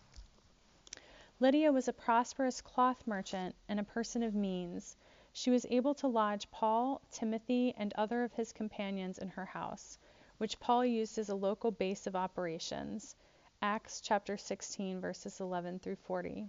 Lydia 1.44 1.74
was 1.74 1.90
a 1.90 1.92
prosperous 1.92 2.62
cloth 2.62 3.06
merchant 3.06 3.54
and 3.68 3.78
a 3.78 3.84
person 3.84 4.24
of 4.24 4.34
means. 4.34 4.96
She 5.34 5.50
was 5.50 5.66
able 5.70 5.94
to 5.96 6.08
lodge 6.08 6.50
Paul, 6.52 7.02
Timothy, 7.12 7.74
and 7.76 7.92
other 7.96 8.24
of 8.24 8.32
his 8.32 8.54
companions 8.54 9.18
in 9.18 9.28
her 9.28 9.48
house, 9.48 10.00
which 10.38 10.58
Paul 10.62 10.86
used 10.86 11.18
as 11.18 11.28
a 11.28 11.36
local 11.36 11.70
base 11.70 12.08
of 12.08 12.16
operations. 12.16 13.18
Acts 13.62 14.00
chapter 14.00 14.38
16 14.38 15.02
verses 15.02 15.42
11 15.42 15.80
through 15.80 15.98
40. 15.98 16.48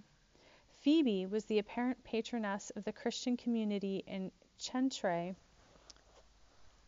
Phoebe 0.75 1.27
was 1.27 1.45
the 1.47 1.59
apparent 1.59 2.05
patroness 2.05 2.71
of 2.77 2.85
the 2.85 2.93
Christian 2.93 3.37
community 3.37 4.05
in 4.07 4.31
Cenchreae 4.61 5.35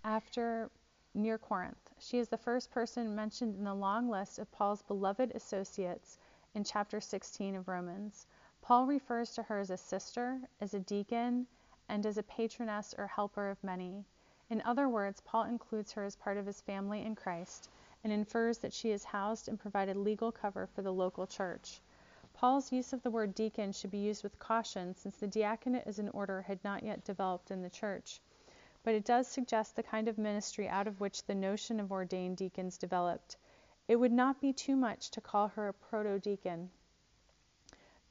after 0.04 0.70
near 1.12 1.38
Corinth. 1.38 1.90
She 1.98 2.18
is 2.18 2.28
the 2.28 2.38
first 2.38 2.70
person 2.70 3.16
mentioned 3.16 3.56
in 3.56 3.64
the 3.64 3.74
long 3.74 4.08
list 4.08 4.38
of 4.38 4.52
Paul's 4.52 4.82
beloved 4.82 5.32
associates 5.34 6.20
in 6.56 6.64
chapter 6.64 7.02
16 7.02 7.54
of 7.54 7.68
Romans. 7.68 8.26
Paul 8.62 8.86
refers 8.86 9.34
to 9.34 9.42
her 9.42 9.58
as 9.58 9.68
a 9.68 9.76
sister, 9.76 10.40
as 10.58 10.72
a 10.72 10.80
deacon, 10.80 11.46
and 11.86 12.06
as 12.06 12.16
a 12.16 12.22
patroness 12.22 12.94
or 12.96 13.06
helper 13.06 13.50
of 13.50 13.62
many. 13.62 14.06
In 14.48 14.62
other 14.62 14.88
words, 14.88 15.20
Paul 15.20 15.44
includes 15.44 15.92
her 15.92 16.02
as 16.02 16.16
part 16.16 16.38
of 16.38 16.46
his 16.46 16.62
family 16.62 17.02
in 17.02 17.14
Christ 17.14 17.68
and 18.02 18.10
infers 18.10 18.56
that 18.58 18.72
she 18.72 18.88
has 18.88 19.04
housed 19.04 19.48
and 19.48 19.60
provided 19.60 19.98
legal 19.98 20.32
cover 20.32 20.66
for 20.66 20.80
the 20.80 20.94
local 20.94 21.26
church. 21.26 21.82
Paul's 22.32 22.72
use 22.72 22.94
of 22.94 23.02
the 23.02 23.10
word 23.10 23.34
deacon 23.34 23.70
should 23.72 23.90
be 23.90 23.98
used 23.98 24.22
with 24.22 24.38
caution 24.38 24.94
since 24.94 25.18
the 25.18 25.26
diaconate 25.26 25.86
as 25.86 25.98
an 25.98 26.08
order 26.08 26.40
had 26.40 26.64
not 26.64 26.82
yet 26.82 27.04
developed 27.04 27.50
in 27.50 27.60
the 27.60 27.68
church. 27.68 28.18
But 28.82 28.94
it 28.94 29.04
does 29.04 29.28
suggest 29.28 29.76
the 29.76 29.82
kind 29.82 30.08
of 30.08 30.16
ministry 30.16 30.70
out 30.70 30.86
of 30.86 31.00
which 31.00 31.24
the 31.26 31.34
notion 31.34 31.80
of 31.80 31.92
ordained 31.92 32.38
deacons 32.38 32.78
developed. 32.78 33.36
It 33.88 33.96
would 33.96 34.12
not 34.12 34.40
be 34.40 34.52
too 34.52 34.74
much 34.74 35.10
to 35.12 35.20
call 35.20 35.48
her 35.48 35.68
a 35.68 35.72
proto-deacon. 35.72 36.70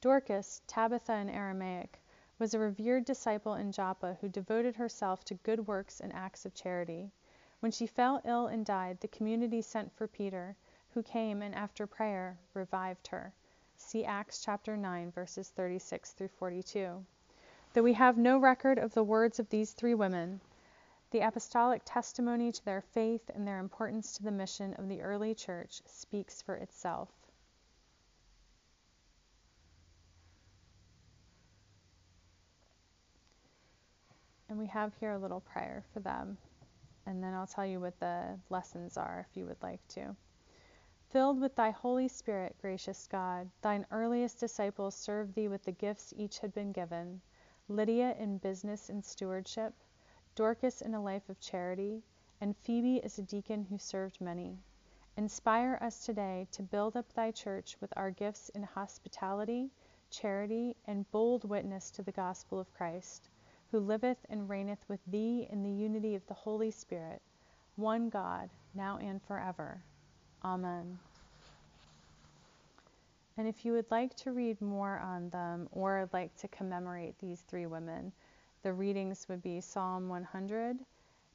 Dorcas, 0.00 0.62
Tabitha 0.66 1.14
in 1.14 1.28
Aramaic, 1.28 2.00
was 2.38 2.54
a 2.54 2.58
revered 2.58 3.04
disciple 3.04 3.54
in 3.54 3.72
Joppa 3.72 4.16
who 4.20 4.28
devoted 4.28 4.76
herself 4.76 5.24
to 5.24 5.34
good 5.34 5.66
works 5.66 6.00
and 6.00 6.12
acts 6.14 6.46
of 6.46 6.54
charity. 6.54 7.10
When 7.60 7.72
she 7.72 7.86
fell 7.86 8.20
ill 8.24 8.46
and 8.46 8.64
died, 8.64 9.00
the 9.00 9.08
community 9.08 9.60
sent 9.62 9.92
for 9.92 10.06
Peter, 10.06 10.56
who 10.90 11.02
came 11.02 11.42
and 11.42 11.54
after 11.54 11.86
prayer 11.86 12.38
revived 12.54 13.08
her. 13.08 13.34
See 13.76 14.04
Acts 14.04 14.42
chapter 14.42 14.76
9 14.76 15.10
verses 15.10 15.50
36 15.50 16.12
through 16.12 16.28
42. 16.28 17.04
Though 17.72 17.82
we 17.82 17.92
have 17.92 18.16
no 18.16 18.38
record 18.38 18.78
of 18.78 18.94
the 18.94 19.04
words 19.04 19.38
of 19.38 19.50
these 19.50 19.72
three 19.72 19.94
women, 19.94 20.40
the 21.16 21.26
apostolic 21.26 21.80
testimony 21.86 22.52
to 22.52 22.62
their 22.66 22.82
faith 22.82 23.30
and 23.34 23.48
their 23.48 23.58
importance 23.58 24.12
to 24.12 24.22
the 24.22 24.30
mission 24.30 24.74
of 24.74 24.86
the 24.86 25.00
early 25.00 25.34
church 25.34 25.80
speaks 25.86 26.42
for 26.42 26.56
itself. 26.56 27.08
And 34.50 34.58
we 34.58 34.66
have 34.66 34.92
here 35.00 35.12
a 35.12 35.18
little 35.18 35.40
prayer 35.40 35.84
for 35.94 36.00
them. 36.00 36.36
And 37.06 37.24
then 37.24 37.32
I'll 37.32 37.46
tell 37.46 37.64
you 37.64 37.80
what 37.80 37.98
the 37.98 38.38
lessons 38.50 38.98
are 38.98 39.26
if 39.26 39.38
you 39.38 39.46
would 39.46 39.62
like 39.62 39.80
to. 39.94 40.14
Filled 41.08 41.40
with 41.40 41.56
thy 41.56 41.70
Holy 41.70 42.08
Spirit, 42.08 42.56
gracious 42.60 43.08
God, 43.10 43.48
thine 43.62 43.86
earliest 43.90 44.38
disciples 44.38 44.94
served 44.94 45.34
thee 45.34 45.48
with 45.48 45.64
the 45.64 45.72
gifts 45.72 46.12
each 46.14 46.40
had 46.40 46.52
been 46.52 46.72
given 46.72 47.22
Lydia 47.68 48.14
in 48.18 48.36
business 48.36 48.90
and 48.90 49.02
stewardship, 49.02 49.72
Dorcas 50.36 50.82
in 50.82 50.92
a 50.92 51.02
life 51.02 51.30
of 51.30 51.40
charity, 51.40 52.02
and 52.42 52.54
Phoebe 52.58 53.02
as 53.02 53.18
a 53.18 53.22
deacon 53.22 53.64
who 53.64 53.78
served 53.78 54.20
many. 54.20 54.58
Inspire 55.16 55.78
us 55.80 56.04
today 56.04 56.46
to 56.52 56.62
build 56.62 56.94
up 56.94 57.10
thy 57.14 57.30
church 57.30 57.74
with 57.80 57.90
our 57.96 58.10
gifts 58.10 58.50
in 58.50 58.62
hospitality, 58.62 59.70
charity, 60.10 60.76
and 60.86 61.10
bold 61.10 61.48
witness 61.48 61.90
to 61.92 62.02
the 62.02 62.12
gospel 62.12 62.60
of 62.60 62.74
Christ, 62.74 63.30
who 63.70 63.80
liveth 63.80 64.18
and 64.28 64.46
reigneth 64.46 64.84
with 64.88 65.00
thee 65.06 65.48
in 65.50 65.62
the 65.62 65.70
unity 65.70 66.14
of 66.14 66.26
the 66.26 66.34
Holy 66.34 66.70
Spirit, 66.70 67.22
one 67.76 68.10
God, 68.10 68.50
now 68.74 68.98
and 68.98 69.22
forever. 69.22 69.80
Amen. 70.44 70.98
And 73.38 73.48
if 73.48 73.64
you 73.64 73.72
would 73.72 73.90
like 73.90 74.14
to 74.16 74.32
read 74.32 74.60
more 74.60 74.98
on 74.98 75.30
them 75.30 75.68
or 75.72 76.10
like 76.12 76.36
to 76.36 76.48
commemorate 76.48 77.18
these 77.18 77.40
three 77.48 77.64
women, 77.64 78.12
the 78.66 78.72
readings 78.72 79.28
would 79.28 79.40
be 79.44 79.60
Psalm 79.60 80.08
100, 80.08 80.76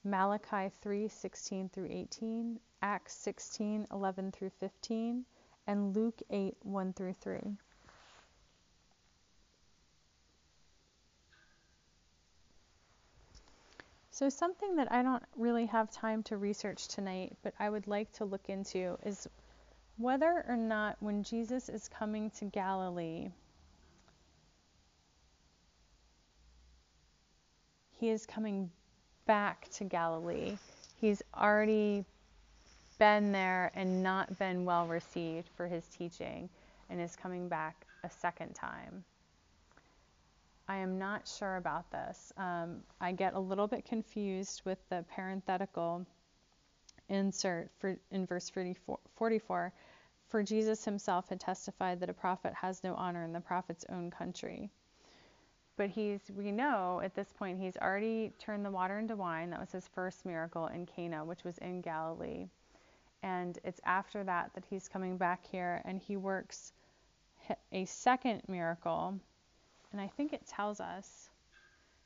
Malachi 0.04 0.70
3 0.82 1.08
16 1.08 1.70
through 1.70 1.88
18, 1.90 2.60
Acts 2.82 3.14
16 3.14 3.88
11 3.90 4.32
through 4.34 4.52
15, 4.60 5.24
and 5.66 5.96
Luke 5.96 6.22
8 6.30 6.58
1 6.64 6.92
through 6.92 7.14
3. 7.22 7.40
So, 14.10 14.28
something 14.28 14.76
that 14.76 14.92
I 14.92 15.02
don't 15.02 15.24
really 15.38 15.68
have 15.68 15.90
time 15.90 16.24
to 16.24 16.36
research 16.36 16.90
tonight, 16.90 17.38
but 17.44 17.54
I 17.58 17.70
would 17.70 17.88
like 17.88 18.12
to 18.18 18.26
look 18.26 18.50
into 18.50 18.98
is 19.06 19.26
whether 19.96 20.44
or 20.50 20.58
not 20.58 20.98
when 21.00 21.24
Jesus 21.24 21.70
is 21.70 21.88
coming 21.88 22.30
to 22.32 22.44
Galilee, 22.44 23.30
he 28.02 28.10
is 28.10 28.26
coming 28.26 28.72
back 29.28 29.70
to 29.70 29.84
Galilee. 29.84 30.58
He's 31.00 31.22
already 31.38 32.04
been 32.98 33.32
there 33.32 33.72
and 33.76 34.02
not 34.02 34.40
been 34.40 34.66
well 34.66 34.88
received 34.88 35.48
for 35.56 35.68
his 35.68 35.86
teaching 35.86 36.50
and 36.90 37.00
is 37.00 37.16
coming 37.16 37.48
back 37.48 37.86
a 38.04 38.10
second 38.10 38.56
time. 38.56 39.04
I 40.68 40.78
am 40.78 40.98
not 40.98 41.28
sure 41.28 41.58
about 41.58 41.92
this. 41.92 42.34
Um, 42.38 42.78
I 43.00 43.12
get 43.12 43.36
a 43.36 43.40
little 43.40 43.68
bit 43.68 43.86
confused 43.86 44.64
with 44.66 44.80
the 44.90 45.06
parenthetical 45.16 46.04
insert 47.08 47.70
for, 47.78 47.98
in 48.10 48.26
verse 48.26 48.50
44, 48.50 49.74
For 50.30 50.44
Jesus 50.44 50.84
himself 50.86 51.30
had 51.30 51.40
testified 51.40 52.00
that 52.00 52.10
a 52.10 52.14
prophet 52.14 52.56
has 52.56 52.84
no 52.84 52.96
honor 52.96 53.24
in 53.24 53.32
the 53.32 53.42
prophet's 53.42 53.86
own 53.90 54.10
country. 54.10 54.72
But 55.82 55.90
he's, 55.90 56.22
we 56.38 56.52
know 56.52 57.02
at 57.04 57.16
this 57.16 57.34
point, 57.40 57.60
he's 57.60 57.76
already 57.76 58.34
turned 58.38 58.64
the 58.64 58.70
water 58.70 59.00
into 59.00 59.16
wine. 59.16 59.50
That 59.50 59.60
was 59.60 59.72
his 59.72 59.88
first 59.96 60.28
miracle 60.28 60.68
in 60.68 60.86
Cana, 60.86 61.26
which 61.26 61.44
was 61.44 61.58
in 61.58 61.82
Galilee. 61.82 62.50
And 63.24 63.58
it's 63.64 63.82
after 63.84 64.24
that 64.24 64.52
that 64.54 64.64
he's 64.70 64.88
coming 64.88 65.18
back 65.18 65.44
here 65.44 65.82
and 65.84 66.00
he 66.00 66.18
works 66.18 66.72
a 67.72 67.86
second 67.86 68.44
miracle. 68.48 69.20
And 69.92 70.00
I 70.00 70.06
think 70.06 70.34
it 70.34 70.46
tells 70.46 70.80
us 70.80 71.32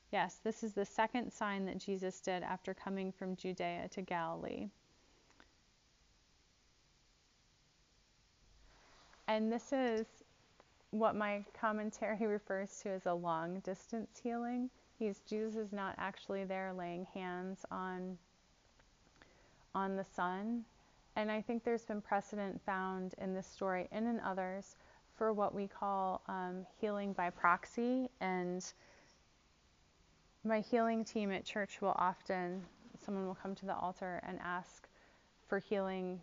yes, 0.10 0.40
this 0.42 0.64
is 0.64 0.72
the 0.72 0.86
second 0.86 1.34
sign 1.34 1.66
that 1.66 1.78
Jesus 1.78 2.22
did 2.22 2.44
after 2.44 2.74
coming 2.74 3.12
from 3.12 3.36
Judea 3.36 3.90
to 3.92 4.02
Galilee. 4.02 4.70
And 9.28 9.52
this 9.52 9.74
is 9.74 10.06
what 11.00 11.16
my 11.16 11.44
commentary 11.60 12.26
refers 12.28 12.80
to 12.82 12.90
as 12.90 13.06
a 13.06 13.14
long 13.14 13.60
distance 13.60 14.20
healing. 14.22 14.70
He's 14.98 15.22
Jesus 15.28 15.56
is 15.56 15.74
not 15.74 15.96
actually 15.98 16.46
there 16.46 16.74
laying 16.74 17.06
hands 17.14 17.66
on 17.70 18.18
on 19.74 19.96
the 19.98 20.06
son. 20.16 20.64
And 21.18 21.32
I 21.32 21.42
think 21.42 21.64
there's 21.64 21.86
been 21.86 22.02
precedent 22.02 22.62
found 22.66 23.14
in 23.20 23.34
this 23.34 23.48
story 23.48 23.88
and 23.92 24.08
in 24.08 24.20
others 24.22 24.76
for 25.18 25.32
what 25.34 25.54
we 25.54 25.68
call 25.68 26.22
um, 26.28 26.66
healing 26.80 27.14
by 27.14 27.30
proxy. 27.30 28.10
And 28.20 28.66
my 30.44 30.60
healing 30.60 31.06
team 31.06 31.32
at 31.32 31.46
church 31.46 31.82
will 31.82 31.96
often, 31.98 32.62
someone 33.06 33.26
will 33.26 33.36
come 33.36 33.56
to 33.56 33.66
the 33.66 33.76
altar 33.76 34.22
and 34.28 34.40
ask 34.44 34.88
for 35.48 35.60
healing 35.60 36.22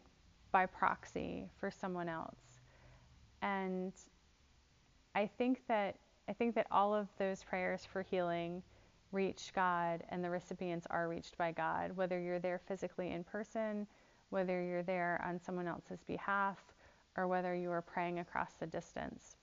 by 0.51 0.67
proxy 0.67 1.49
for 1.59 1.71
someone 1.71 2.09
else. 2.09 2.37
And 3.41 3.93
I 5.15 5.27
think 5.27 5.61
that 5.69 5.97
I 6.29 6.33
think 6.33 6.55
that 6.55 6.67
all 6.71 6.95
of 6.95 7.09
those 7.19 7.43
prayers 7.43 7.85
for 7.85 8.03
healing 8.03 8.63
reach 9.11 9.53
God 9.55 10.03
and 10.09 10.25
the 10.25 10.31
recipients 10.31 10.87
are 10.89 11.09
reached 11.09 11.37
by 11.37 11.53
God, 11.53 11.95
whether 11.97 12.19
you're 12.19 12.39
there 12.39 12.61
physically 12.67 13.11
in 13.11 13.25
person, 13.25 13.87
whether 14.31 14.63
you're 14.63 14.83
there 14.83 15.23
on 15.27 15.41
someone 15.41 15.67
else's 15.67 16.03
behalf, 16.07 16.59
or 17.17 17.27
whether 17.27 17.55
you 17.55 17.71
are 17.71 17.83
praying 17.83 18.21
across 18.21 18.53
the 18.55 18.67
distance. 18.67 19.37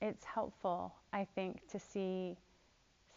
It's 0.00 0.24
helpful, 0.24 0.92
I 1.12 1.28
think, 1.36 1.68
to 1.68 1.78
see 1.78 2.36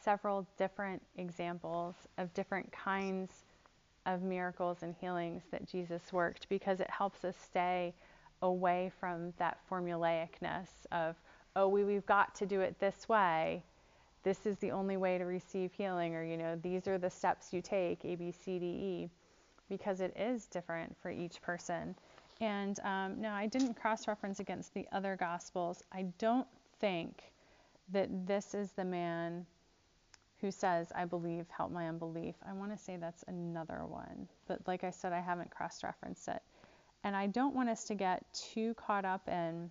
several 0.04 0.46
different 0.56 1.02
examples 1.18 1.96
of 2.20 2.32
different 2.36 2.72
kinds 2.72 3.44
of 4.06 4.22
miracles 4.22 4.80
and 4.82 4.96
healings 5.00 5.44
that 5.52 5.68
Jesus 5.68 6.14
worked 6.14 6.48
because 6.50 6.80
it 6.80 6.90
helps 6.90 7.24
us 7.26 7.36
stay 7.44 7.94
away 8.42 8.92
from 9.00 9.34
that 9.38 9.60
formulaicness 9.70 10.68
of, 10.92 11.16
oh, 11.56 11.68
we, 11.68 11.84
we've 11.84 12.06
got 12.06 12.36
to 12.36 12.46
do 12.46 12.62
it 12.62 12.80
this 12.80 13.10
way. 13.10 13.64
This 14.24 14.46
is 14.46 14.58
the 14.58 14.72
only 14.72 14.98
way 14.98 15.18
to 15.18 15.26
receive 15.26 15.72
healing, 15.74 16.16
or, 16.16 16.24
you 16.24 16.38
know, 16.38 16.58
these 16.62 16.88
are 16.88 16.98
the 16.98 17.10
steps 17.10 17.54
you 17.54 17.62
take, 17.62 18.04
A, 18.06 18.16
B, 18.16 18.32
C, 18.32 18.60
D, 18.60 18.66
E, 18.66 19.10
because 19.70 20.02
it 20.02 20.16
is 20.18 20.46
different 20.48 20.96
for 21.02 21.12
each 21.12 21.42
person. 21.42 21.96
And 22.42 22.80
um, 22.82 23.22
no, 23.22 23.30
I 23.30 23.48
didn't 23.48 23.76
cross 23.76 24.08
reference 24.08 24.40
against 24.40 24.74
the 24.74 24.86
other 24.92 25.16
gospels. 25.16 25.84
I 25.92 26.08
don't 26.18 26.48
think 26.80 27.32
that 27.94 28.10
this 28.28 28.54
is 28.54 28.72
the 28.72 28.84
man 28.84 29.46
who 30.42 30.52
says, 30.52 30.92
I 30.96 31.06
believe, 31.06 31.46
help 31.50 31.72
my 31.72 31.88
unbelief. 31.88 32.36
I 32.48 32.54
want 32.54 32.72
to 32.72 32.78
say 32.78 32.98
that's 32.98 33.24
another 33.28 33.86
one. 33.88 34.28
But 34.48 34.60
like 34.68 34.84
I 34.84 34.92
said, 34.92 35.14
I 35.14 35.22
haven't 35.22 35.50
cross 35.50 35.84
referenced 35.84 36.28
it. 36.28 36.42
And 37.04 37.16
I 37.16 37.28
don't 37.28 37.56
want 37.56 37.70
us 37.70 37.86
to 37.86 37.96
get 37.96 38.24
too 38.34 38.74
caught 38.74 39.06
up 39.06 39.28
in 39.28 39.70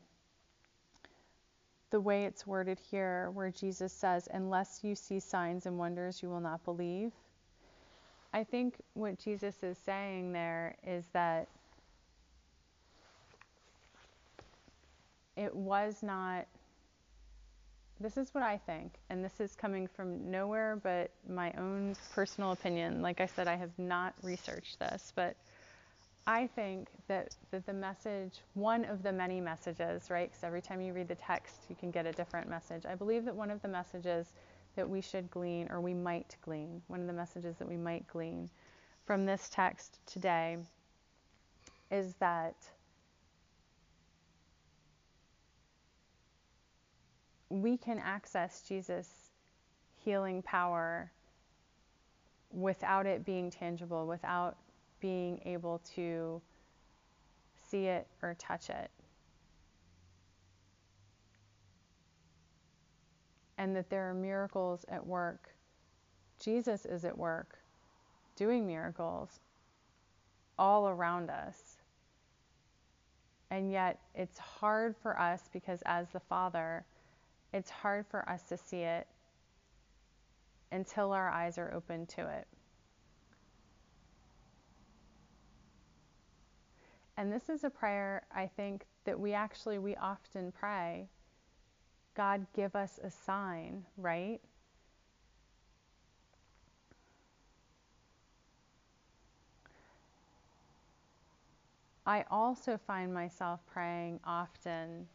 the 1.90 2.00
way 2.00 2.24
it's 2.24 2.46
worded 2.46 2.78
here, 2.90 3.30
where 3.32 3.50
Jesus 3.50 3.92
says, 3.92 4.28
Unless 4.32 4.80
you 4.82 4.94
see 4.94 5.20
signs 5.20 5.66
and 5.66 5.78
wonders, 5.78 6.22
you 6.22 6.28
will 6.28 6.40
not 6.40 6.64
believe. 6.64 7.12
I 8.32 8.42
think 8.42 8.76
what 8.94 9.18
Jesus 9.18 9.62
is 9.62 9.78
saying 9.78 10.32
there 10.32 10.74
is 10.84 11.04
that 11.12 11.46
it 15.36 15.54
was 15.54 16.02
not 16.02 16.46
this 18.00 18.16
is 18.16 18.34
what 18.34 18.42
I 18.42 18.58
think, 18.58 18.94
and 19.10 19.24
this 19.24 19.40
is 19.40 19.54
coming 19.54 19.86
from 19.86 20.30
nowhere 20.30 20.78
but 20.82 21.10
my 21.28 21.52
own 21.58 21.96
personal 22.12 22.52
opinion. 22.52 23.02
Like 23.02 23.20
I 23.20 23.26
said, 23.26 23.48
I 23.48 23.56
have 23.56 23.70
not 23.78 24.14
researched 24.22 24.78
this, 24.78 25.12
but 25.14 25.36
I 26.26 26.46
think 26.46 26.88
that, 27.08 27.34
that 27.50 27.66
the 27.66 27.72
message, 27.72 28.40
one 28.54 28.84
of 28.86 29.02
the 29.02 29.12
many 29.12 29.40
messages, 29.40 30.10
right? 30.10 30.30
Because 30.30 30.42
every 30.42 30.62
time 30.62 30.80
you 30.80 30.92
read 30.92 31.08
the 31.08 31.14
text, 31.16 31.56
you 31.68 31.76
can 31.76 31.90
get 31.90 32.06
a 32.06 32.12
different 32.12 32.48
message. 32.48 32.86
I 32.86 32.94
believe 32.94 33.24
that 33.26 33.34
one 33.34 33.50
of 33.50 33.60
the 33.62 33.68
messages 33.68 34.32
that 34.74 34.88
we 34.88 35.00
should 35.00 35.30
glean, 35.30 35.68
or 35.70 35.80
we 35.80 35.94
might 35.94 36.36
glean, 36.42 36.82
one 36.88 37.00
of 37.00 37.06
the 37.06 37.12
messages 37.12 37.56
that 37.58 37.68
we 37.68 37.76
might 37.76 38.06
glean 38.08 38.48
from 39.06 39.26
this 39.26 39.50
text 39.52 39.98
today 40.06 40.56
is 41.90 42.14
that 42.14 42.56
we 47.62 47.76
can 47.76 47.98
access 47.98 48.62
Jesus' 48.66 49.30
healing 50.04 50.42
power 50.42 51.10
without 52.50 53.06
it 53.06 53.24
being 53.24 53.50
tangible, 53.50 54.06
without 54.06 54.56
being 55.00 55.40
able 55.44 55.80
to 55.94 56.40
see 57.68 57.86
it 57.86 58.06
or 58.22 58.34
touch 58.38 58.70
it. 58.70 58.90
And 63.58 63.74
that 63.76 63.90
there 63.90 64.08
are 64.08 64.14
miracles 64.14 64.84
at 64.88 65.04
work. 65.06 65.54
Jesus 66.40 66.84
is 66.84 67.04
at 67.04 67.16
work 67.16 67.58
doing 68.36 68.66
miracles 68.66 69.40
all 70.58 70.88
around 70.88 71.30
us. 71.30 71.76
And 73.50 73.70
yet 73.70 74.00
it's 74.14 74.38
hard 74.38 74.96
for 74.96 75.18
us 75.18 75.48
because, 75.52 75.80
as 75.86 76.08
the 76.08 76.20
Father, 76.20 76.84
it's 77.54 77.70
hard 77.70 78.04
for 78.10 78.28
us 78.28 78.42
to 78.48 78.56
see 78.58 78.80
it 78.80 79.06
until 80.72 81.12
our 81.12 81.30
eyes 81.30 81.56
are 81.56 81.72
open 81.72 82.04
to 82.06 82.20
it. 82.22 82.48
And 87.16 87.32
this 87.32 87.48
is 87.48 87.62
a 87.62 87.70
prayer 87.70 88.26
I 88.34 88.48
think 88.48 88.84
that 89.04 89.20
we 89.20 89.34
actually 89.34 89.78
we 89.78 89.94
often 89.94 90.50
pray. 90.50 91.06
God 92.16 92.44
give 92.56 92.74
us 92.74 92.98
a 93.04 93.10
sign, 93.10 93.84
right? 93.96 94.40
I 102.04 102.24
also 102.32 102.80
find 102.84 103.14
myself 103.14 103.60
praying 103.72 104.18
often 104.24 105.06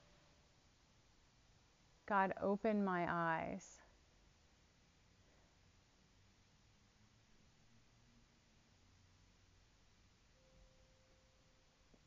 God, 2.10 2.34
open 2.42 2.84
my 2.84 3.06
eyes. 3.08 3.78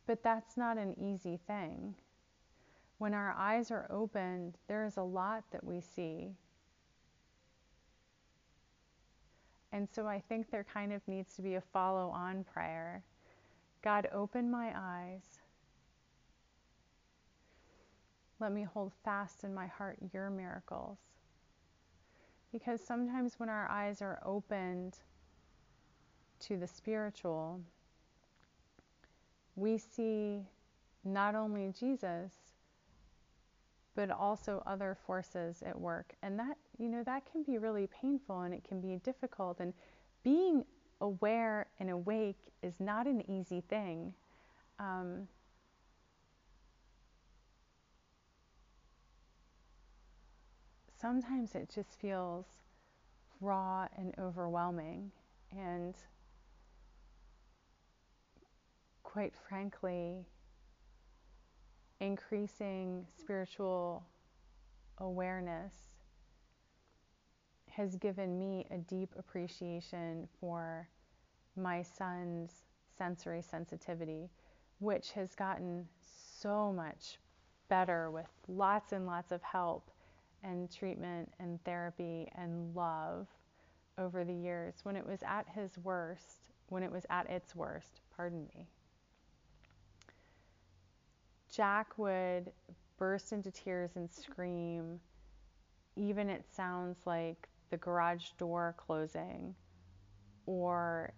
But 0.08 0.24
that's 0.24 0.56
not 0.56 0.76
an 0.76 0.96
easy 0.98 1.38
thing. 1.46 1.94
When 2.98 3.14
our 3.14 3.32
eyes 3.38 3.70
are 3.70 3.86
opened, 3.90 4.58
there 4.66 4.84
is 4.84 4.96
a 4.96 5.02
lot 5.02 5.44
that 5.52 5.62
we 5.62 5.80
see. 5.80 6.32
And 9.70 9.88
so 9.88 10.08
I 10.08 10.20
think 10.28 10.50
there 10.50 10.64
kind 10.64 10.92
of 10.92 11.00
needs 11.06 11.36
to 11.36 11.42
be 11.42 11.54
a 11.54 11.60
follow 11.60 12.10
on 12.10 12.44
prayer. 12.44 13.04
God, 13.82 14.08
open 14.12 14.50
my 14.50 14.72
eyes 14.74 15.31
let 18.42 18.52
me 18.52 18.64
hold 18.64 18.92
fast 19.05 19.44
in 19.44 19.55
my 19.55 19.68
heart 19.68 19.96
your 20.12 20.28
miracles. 20.28 20.98
Because 22.52 22.83
sometimes 22.85 23.38
when 23.38 23.48
our 23.48 23.70
eyes 23.70 24.02
are 24.02 24.20
opened 24.26 24.98
to 26.40 26.57
the 26.59 26.66
spiritual, 26.66 27.61
we 29.55 29.78
see 29.78 30.40
not 31.05 31.35
only 31.35 31.72
Jesus, 31.78 32.33
but 33.94 34.11
also 34.11 34.62
other 34.66 34.96
forces 35.07 35.62
at 35.64 35.78
work. 35.78 36.14
And 36.22 36.38
that, 36.38 36.57
you 36.78 36.88
know, 36.88 37.05
that 37.05 37.22
can 37.31 37.44
be 37.44 37.59
really 37.59 37.87
painful 37.87 38.40
and 38.40 38.52
it 38.52 38.64
can 38.64 38.81
be 38.81 38.96
difficult. 39.05 39.61
And 39.61 39.72
being 40.24 40.64
aware 41.00 41.66
and 41.78 41.90
awake 41.90 42.38
is 42.62 42.81
not 42.81 43.07
an 43.07 43.22
easy 43.31 43.62
thing. 43.68 44.12
Um, 44.81 45.28
sometimes 51.02 51.56
it 51.56 51.68
just 51.74 52.00
feels 52.00 52.46
raw 53.40 53.88
and 53.98 54.14
overwhelming. 54.20 55.10
And 55.50 55.96
quite 59.02 59.34
frankly, 59.48 60.24
increasing 62.00 63.04
spiritual 63.18 64.06
awareness 64.98 65.74
has 67.68 67.96
given 67.96 68.38
me 68.38 68.66
a 68.70 68.78
deep 68.78 69.12
appreciation 69.18 70.28
for 70.40 70.88
my 71.56 71.82
son's 71.82 72.52
sensory 72.96 73.42
sensitivity, 73.42 74.30
which 74.78 75.10
has 75.12 75.34
gotten 75.34 75.86
so 76.40 76.72
much 76.72 77.18
better 77.68 78.10
with 78.10 78.26
lots 78.46 78.92
and 78.92 79.06
lots 79.06 79.32
of 79.32 79.42
help 79.42 79.91
and 80.42 80.70
treatment 80.70 81.33
and 81.38 81.62
therapy 81.64 82.28
and 82.37 82.74
love 82.74 83.26
over 83.98 84.24
the 84.24 84.35
years. 84.35 84.74
When 84.83 84.96
it 84.96 85.07
was 85.07 85.20
at 85.22 85.46
his 85.48 85.78
worst, 85.78 86.50
when 86.68 86.83
it 86.83 86.90
was 86.90 87.05
at 87.11 87.28
its 87.31 87.55
worst, 87.55 88.00
pardon 88.16 88.46
me, 88.55 88.66
Jack 91.50 91.98
would 91.98 92.50
burst 92.96 93.33
into 93.33 93.50
tears 93.50 93.90
and 93.96 94.11
scream. 94.11 95.00
Even 95.96 96.31
it 96.31 96.44
sounds 96.50 96.98
like 97.05 97.48
the 97.70 97.76
garage 97.76 98.31
door 98.38 98.74
closing 98.78 99.55
or 100.46 101.12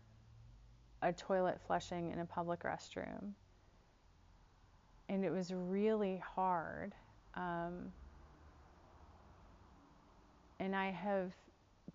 a 1.02 1.12
toilet 1.12 1.60
flushing 1.66 2.10
in 2.10 2.18
a 2.18 2.24
public 2.24 2.62
restroom. 2.62 3.32
And 5.08 5.24
it 5.24 5.30
was 5.30 5.52
really 5.52 6.22
hard. 6.34 6.94
Um, 7.34 7.92
and 10.60 10.74
I 10.74 10.90
have 10.90 11.32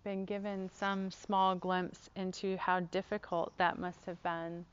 been 0.04 0.24
given 0.24 0.70
some 0.74 1.10
small 1.10 1.54
glimpse 1.54 2.08
into 2.16 2.56
how 2.56 2.80
difficult 2.80 3.52
that 3.58 3.78
must 3.78 4.04
have 4.06 4.22
been 4.22 4.64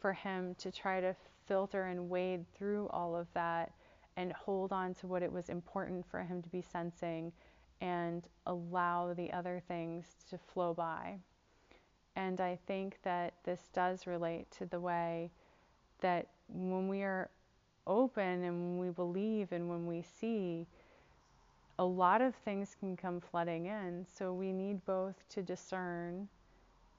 for 0.00 0.12
him 0.12 0.54
to 0.58 0.70
try 0.70 1.00
to 1.00 1.14
filter 1.46 1.84
and 1.84 2.10
wade 2.10 2.44
through 2.56 2.88
all 2.88 3.16
of 3.16 3.26
that 3.34 3.72
and 4.16 4.32
hold 4.32 4.72
on 4.72 4.94
to 4.94 5.06
what 5.06 5.22
it 5.22 5.32
was 5.32 5.48
important 5.48 6.04
for 6.10 6.20
him 6.20 6.42
to 6.42 6.48
be 6.48 6.62
sensing 6.62 7.32
and 7.80 8.26
allow 8.46 9.14
the 9.14 9.32
other 9.32 9.62
things 9.68 10.04
to 10.28 10.36
flow 10.36 10.74
by. 10.74 11.16
And 12.16 12.40
I 12.40 12.58
think 12.66 12.98
that 13.04 13.34
this 13.44 13.60
does 13.72 14.06
relate 14.06 14.50
to 14.58 14.66
the 14.66 14.80
way 14.80 15.30
that 16.00 16.26
when 16.48 16.88
we 16.88 17.02
are 17.02 17.30
open 17.86 18.42
and 18.44 18.80
we 18.80 18.90
believe 18.90 19.52
and 19.52 19.68
when 19.68 19.86
we 19.86 20.02
see, 20.20 20.66
a 21.78 21.84
lot 21.84 22.20
of 22.20 22.34
things 22.34 22.76
can 22.78 22.96
come 22.96 23.20
flooding 23.20 23.66
in. 23.66 24.04
So 24.12 24.32
we 24.32 24.52
need 24.52 24.84
both 24.84 25.16
to 25.30 25.42
discern 25.42 26.28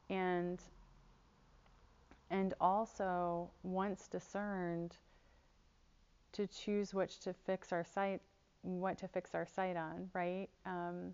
and 0.09 0.59
and 2.31 2.53
also 2.61 3.49
once 3.63 4.07
discerned 4.07 4.95
to 6.31 6.47
choose 6.47 6.93
which 6.93 7.19
to 7.19 7.33
fix 7.33 7.71
our 7.71 7.83
sight 7.83 8.21
what 8.61 8.97
to 8.97 9.07
fix 9.07 9.33
our 9.33 9.45
sight 9.45 9.75
on 9.75 10.09
right 10.13 10.47
um, 10.65 11.13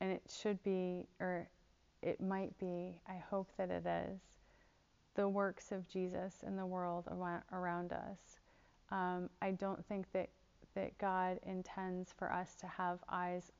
and 0.00 0.10
it 0.10 0.22
should 0.28 0.62
be 0.62 1.06
or 1.20 1.48
it 2.02 2.20
might 2.20 2.56
be 2.58 3.00
i 3.08 3.16
hope 3.30 3.48
that 3.56 3.70
it 3.70 3.86
is 3.86 4.20
the 5.14 5.28
works 5.28 5.72
of 5.72 5.88
jesus 5.88 6.42
in 6.46 6.56
the 6.56 6.66
world 6.66 7.04
around 7.52 7.92
us 7.92 8.18
um, 8.90 9.30
i 9.40 9.50
don't 9.50 9.84
think 9.86 10.04
that 10.12 10.28
that 10.76 10.96
god 10.98 11.40
intends 11.44 12.14
for 12.16 12.32
us 12.32 12.54
to 12.54 12.66
have 12.66 13.00
eyes 13.08 13.50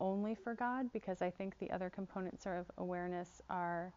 only 0.00 0.34
for 0.34 0.54
god 0.54 0.92
because 0.92 1.22
i 1.22 1.30
think 1.30 1.58
the 1.58 1.70
other 1.70 1.88
components 1.88 2.44
of 2.46 2.70
awareness 2.76 3.40
are 3.48 3.92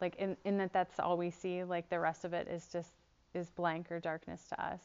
like 0.00 0.16
in, 0.16 0.36
in 0.44 0.58
that 0.58 0.72
that's 0.72 1.00
all 1.00 1.16
we 1.16 1.30
see 1.30 1.64
like 1.64 1.88
the 1.88 1.98
rest 1.98 2.24
of 2.24 2.32
it 2.32 2.46
is 2.48 2.66
just 2.70 2.92
is 3.34 3.50
blank 3.50 3.90
or 3.92 4.00
darkness 4.00 4.46
to 4.48 4.64
us. 4.64 4.80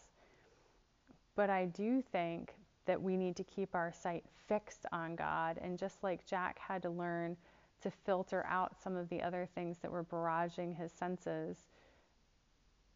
But 1.36 1.50
i 1.50 1.66
do 1.66 2.02
think 2.02 2.54
that 2.86 3.02
we 3.02 3.16
need 3.18 3.36
to 3.38 3.44
keep 3.44 3.74
our 3.76 3.92
sight 3.92 4.24
fixed 4.48 4.86
on 4.92 5.16
god 5.16 5.58
and 5.62 5.78
just 5.78 6.04
like 6.04 6.26
jack 6.26 6.60
had 6.60 6.82
to 6.84 6.90
learn 6.90 7.36
to 7.82 7.92
filter 8.06 8.46
out 8.48 8.76
some 8.82 8.96
of 8.96 9.10
the 9.10 9.22
other 9.22 9.48
things 9.56 9.78
that 9.80 9.92
were 9.92 10.04
barraging 10.04 10.76
his 10.76 10.92
senses 10.92 11.58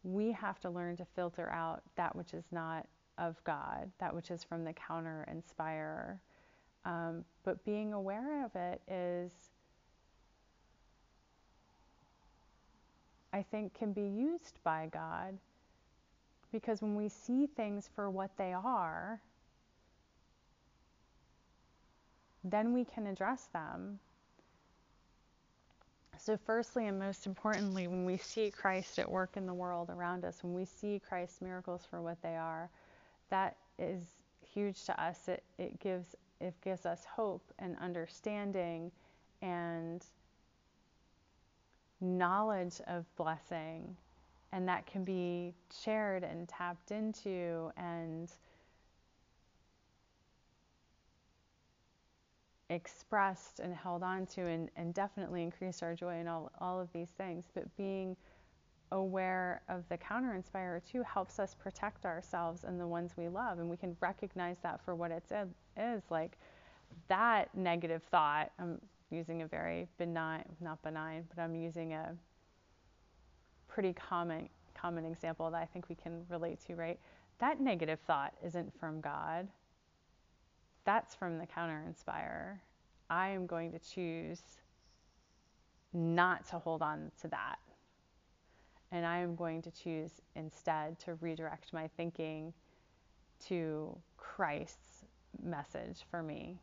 we 0.04 0.30
have 0.32 0.60
to 0.60 0.70
learn 0.70 0.96
to 0.96 1.04
filter 1.16 1.50
out 1.50 1.82
that 1.96 2.14
which 2.14 2.32
is 2.32 2.44
not 2.52 2.86
of 3.18 3.42
god 3.44 3.90
that 3.98 4.14
which 4.14 4.30
is 4.30 4.44
from 4.44 4.64
the 4.64 4.72
counter 4.72 5.26
inspirer 5.30 6.20
um, 6.84 7.24
but 7.44 7.64
being 7.64 7.92
aware 7.92 8.44
of 8.44 8.54
it 8.54 8.80
is 8.88 9.32
I 13.32 13.42
think, 13.42 13.74
can 13.74 13.92
be 13.92 14.02
used 14.02 14.58
by 14.64 14.88
God. 14.92 15.38
Because 16.50 16.80
when 16.80 16.96
we 16.96 17.08
see 17.08 17.46
things 17.46 17.88
for 17.94 18.08
what 18.08 18.30
they 18.38 18.52
are, 18.52 19.20
then 22.42 22.72
we 22.72 22.84
can 22.84 23.06
address 23.06 23.48
them. 23.52 23.98
So, 26.18 26.36
firstly 26.36 26.86
and 26.86 26.98
most 26.98 27.26
importantly, 27.26 27.86
when 27.86 28.04
we 28.04 28.16
see 28.16 28.50
Christ 28.50 28.98
at 28.98 29.08
work 29.08 29.36
in 29.36 29.46
the 29.46 29.54
world 29.54 29.88
around 29.90 30.24
us, 30.24 30.42
when 30.42 30.54
we 30.54 30.64
see 30.64 31.00
Christ's 31.06 31.40
miracles 31.42 31.86
for 31.88 32.00
what 32.00 32.20
they 32.22 32.34
are, 32.34 32.70
that 33.30 33.56
is 33.78 34.04
huge 34.54 34.84
to 34.84 35.02
us. 35.02 35.28
It, 35.28 35.42
it 35.58 35.80
gives 35.80 36.14
it 36.40 36.54
gives 36.62 36.86
us 36.86 37.04
hope 37.04 37.42
and 37.58 37.76
understanding 37.80 38.92
and 39.42 40.04
knowledge 42.00 42.80
of 42.86 43.04
blessing 43.16 43.96
and 44.52 44.68
that 44.68 44.86
can 44.86 45.04
be 45.04 45.52
shared 45.84 46.22
and 46.22 46.48
tapped 46.48 46.90
into 46.90 47.70
and 47.76 48.30
expressed 52.70 53.60
and 53.60 53.74
held 53.74 54.02
on 54.02 54.26
to 54.26 54.42
and, 54.42 54.70
and 54.76 54.94
definitely 54.94 55.42
increase 55.42 55.82
our 55.82 55.94
joy 55.94 56.18
in 56.20 56.28
all, 56.28 56.52
all 56.60 56.80
of 56.80 56.92
these 56.92 57.08
things 57.16 57.44
but 57.54 57.64
being 57.76 58.16
aware 58.92 59.62
of 59.68 59.84
the 59.88 59.96
counter 59.96 60.34
inspirer 60.34 60.80
too 60.80 61.02
helps 61.02 61.38
us 61.38 61.54
protect 61.54 62.06
ourselves 62.06 62.64
and 62.64 62.80
the 62.80 62.86
ones 62.86 63.12
we 63.16 63.28
love 63.28 63.58
and 63.58 63.68
we 63.68 63.76
can 63.76 63.96
recognize 64.00 64.56
that 64.62 64.82
for 64.84 64.94
what 64.94 65.10
it 65.10 65.24
is 65.76 66.02
like 66.10 66.38
that 67.08 67.54
negative 67.54 68.02
thought 68.10 68.50
i'm 68.58 68.80
using 69.10 69.42
a 69.42 69.46
very 69.46 69.88
benign, 69.98 70.44
not 70.60 70.82
benign, 70.82 71.24
but 71.34 71.40
I'm 71.40 71.54
using 71.54 71.92
a 71.94 72.14
pretty 73.68 73.92
common 73.92 74.48
common 74.74 75.04
example 75.04 75.50
that 75.50 75.60
I 75.60 75.64
think 75.64 75.88
we 75.88 75.96
can 75.96 76.24
relate 76.28 76.60
to, 76.66 76.76
right? 76.76 77.00
That 77.40 77.60
negative 77.60 77.98
thought 78.06 78.32
isn't 78.44 78.72
from 78.78 79.00
God. 79.00 79.48
That's 80.84 81.16
from 81.16 81.36
the 81.36 81.46
counter 81.46 81.82
inspire. 81.84 82.62
I 83.10 83.30
am 83.30 83.46
going 83.46 83.72
to 83.72 83.78
choose 83.80 84.40
not 85.92 86.46
to 86.50 86.60
hold 86.60 86.80
on 86.80 87.10
to 87.22 87.28
that. 87.28 87.58
And 88.90 89.04
I 89.04 89.18
am 89.18 89.36
going 89.36 89.62
to 89.62 89.70
choose 89.70 90.12
instead 90.34 90.98
to 91.00 91.14
redirect 91.14 91.72
my 91.72 91.88
thinking 91.96 92.52
to 93.46 93.96
Christ's 94.16 95.04
message 95.42 96.04
for 96.10 96.22
me 96.22 96.58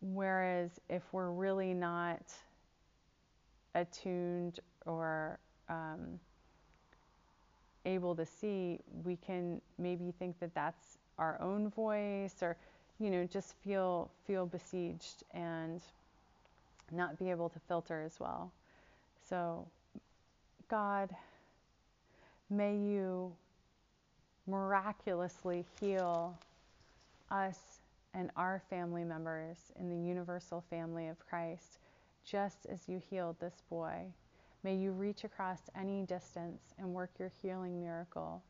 Whereas 0.00 0.70
if 0.88 1.02
we're 1.12 1.30
really 1.30 1.74
not 1.74 2.22
attuned 3.74 4.60
or 4.84 5.38
um, 5.68 6.20
able 7.84 8.14
to 8.14 8.26
see, 8.26 8.78
we 9.04 9.16
can 9.16 9.60
maybe 9.78 10.12
think 10.18 10.38
that 10.40 10.54
that's 10.54 10.98
our 11.18 11.40
own 11.40 11.70
voice 11.70 12.34
or, 12.42 12.56
you 13.00 13.10
know, 13.10 13.24
just 13.24 13.54
feel 13.64 14.10
feel 14.26 14.46
besieged 14.46 15.24
and 15.32 15.80
not 16.92 17.18
be 17.18 17.30
able 17.30 17.48
to 17.48 17.58
filter 17.60 18.02
as 18.02 18.20
well. 18.20 18.52
So, 19.28 19.66
God, 20.68 21.10
may 22.48 22.76
you 22.76 23.32
miraculously 24.46 25.64
heal 25.80 26.38
us 27.30 27.80
and 28.14 28.30
our 28.36 28.62
family 28.70 29.04
members 29.04 29.56
in 29.78 29.90
the 29.90 29.96
universal 29.96 30.64
family 30.70 31.08
of 31.08 31.18
Christ, 31.18 31.78
just 32.24 32.66
as 32.66 32.88
you 32.88 33.02
healed 33.10 33.36
this 33.40 33.62
boy. 33.68 34.06
May 34.62 34.76
you 34.76 34.92
reach 34.92 35.24
across 35.24 35.60
any 35.78 36.02
distance 36.02 36.74
and 36.78 36.94
work 36.94 37.10
your 37.18 37.30
healing 37.42 37.80
miracle. 37.80 38.42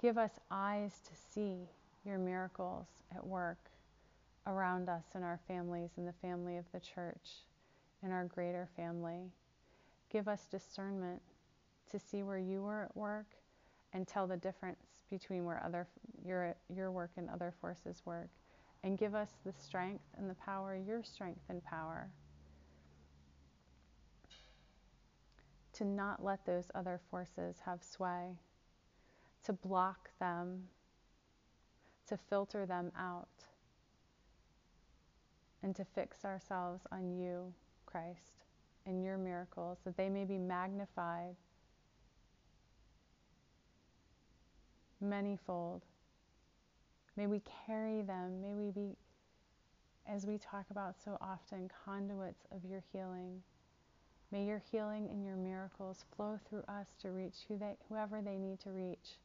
Give 0.00 0.16
us 0.16 0.32
eyes 0.50 1.00
to 1.04 1.10
see 1.34 1.68
your 2.04 2.18
miracles 2.18 2.86
at 3.14 3.26
work 3.26 3.58
around 4.46 4.88
us 4.88 5.04
and 5.14 5.24
our 5.24 5.40
families 5.46 5.90
and 5.96 6.06
the 6.06 6.14
family 6.14 6.56
of 6.56 6.64
the 6.72 6.80
church 6.80 7.42
and 8.02 8.12
our 8.12 8.24
greater 8.24 8.68
family. 8.76 9.30
Give 10.10 10.28
us 10.28 10.46
discernment 10.50 11.22
to 11.90 11.98
see 11.98 12.22
where 12.22 12.38
you 12.38 12.64
are 12.66 12.84
at 12.84 12.96
work 12.96 13.26
and 13.92 14.06
tell 14.06 14.26
the 14.26 14.36
difference 14.36 15.04
between 15.10 15.44
where 15.44 15.62
other 15.64 15.86
your 16.24 16.54
your 16.74 16.90
work 16.90 17.10
and 17.16 17.28
other 17.30 17.52
forces 17.60 18.02
work. 18.04 18.28
And 18.84 18.96
give 18.96 19.14
us 19.14 19.30
the 19.44 19.52
strength 19.52 20.04
and 20.16 20.30
the 20.30 20.34
power, 20.34 20.76
your 20.76 21.02
strength 21.02 21.42
and 21.48 21.62
power, 21.64 22.08
to 25.72 25.84
not 25.84 26.24
let 26.24 26.46
those 26.46 26.70
other 26.74 27.00
forces 27.10 27.56
have 27.64 27.82
sway, 27.82 28.38
to 29.44 29.52
block 29.52 30.10
them, 30.20 30.64
to 32.06 32.16
filter 32.16 32.66
them 32.66 32.92
out, 32.96 33.28
and 35.62 35.74
to 35.74 35.84
fix 35.84 36.24
ourselves 36.24 36.86
on 36.92 37.18
you, 37.18 37.52
Christ, 37.84 38.37
and 38.88 39.04
your 39.04 39.18
miracles, 39.18 39.78
that 39.84 39.96
they 39.96 40.08
may 40.08 40.24
be 40.24 40.38
magnified 40.38 41.36
manyfold. 45.04 45.82
May 47.16 47.26
we 47.26 47.42
carry 47.66 48.02
them. 48.02 48.40
May 48.42 48.54
we 48.54 48.70
be, 48.70 48.96
as 50.08 50.26
we 50.26 50.38
talk 50.38 50.66
about 50.70 50.94
so 51.04 51.18
often, 51.20 51.70
conduits 51.84 52.46
of 52.52 52.64
your 52.64 52.82
healing. 52.92 53.42
May 54.30 54.44
your 54.44 54.62
healing 54.70 55.08
and 55.10 55.24
your 55.24 55.36
miracles 55.36 56.04
flow 56.14 56.38
through 56.48 56.62
us 56.68 56.86
to 57.02 57.10
reach 57.10 57.34
who 57.48 57.58
they, 57.58 57.76
whoever 57.88 58.20
they 58.20 58.36
need 58.36 58.60
to 58.60 58.70
reach. 58.70 59.16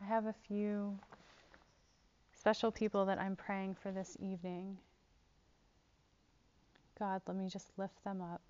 I 0.00 0.06
have 0.06 0.26
a 0.26 0.34
few 0.46 0.98
special 2.38 2.70
people 2.70 3.06
that 3.06 3.18
I'm 3.18 3.36
praying 3.36 3.76
for 3.82 3.90
this 3.90 4.16
evening. 4.20 4.76
God, 6.98 7.22
let 7.26 7.36
me 7.36 7.48
just 7.48 7.70
lift 7.78 8.04
them 8.04 8.22
up. 8.22 8.42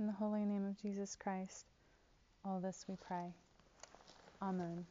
In 0.00 0.06
the 0.06 0.12
holy 0.12 0.44
name 0.44 0.64
of 0.64 0.80
Jesus 0.80 1.16
Christ, 1.16 1.66
all 2.44 2.60
this 2.60 2.84
we 2.88 2.94
pray. 3.04 3.34
Amen. 4.40 4.86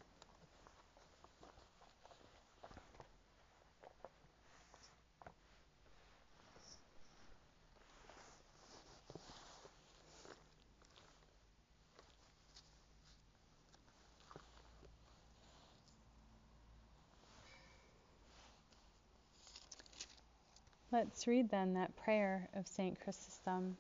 Let's 20.91 21.27
read 21.27 21.49
then 21.49 21.75
that 21.75 21.95
prayer 21.95 22.49
of 22.53 22.67
St. 22.67 22.99
Chrysostom. 22.99 23.77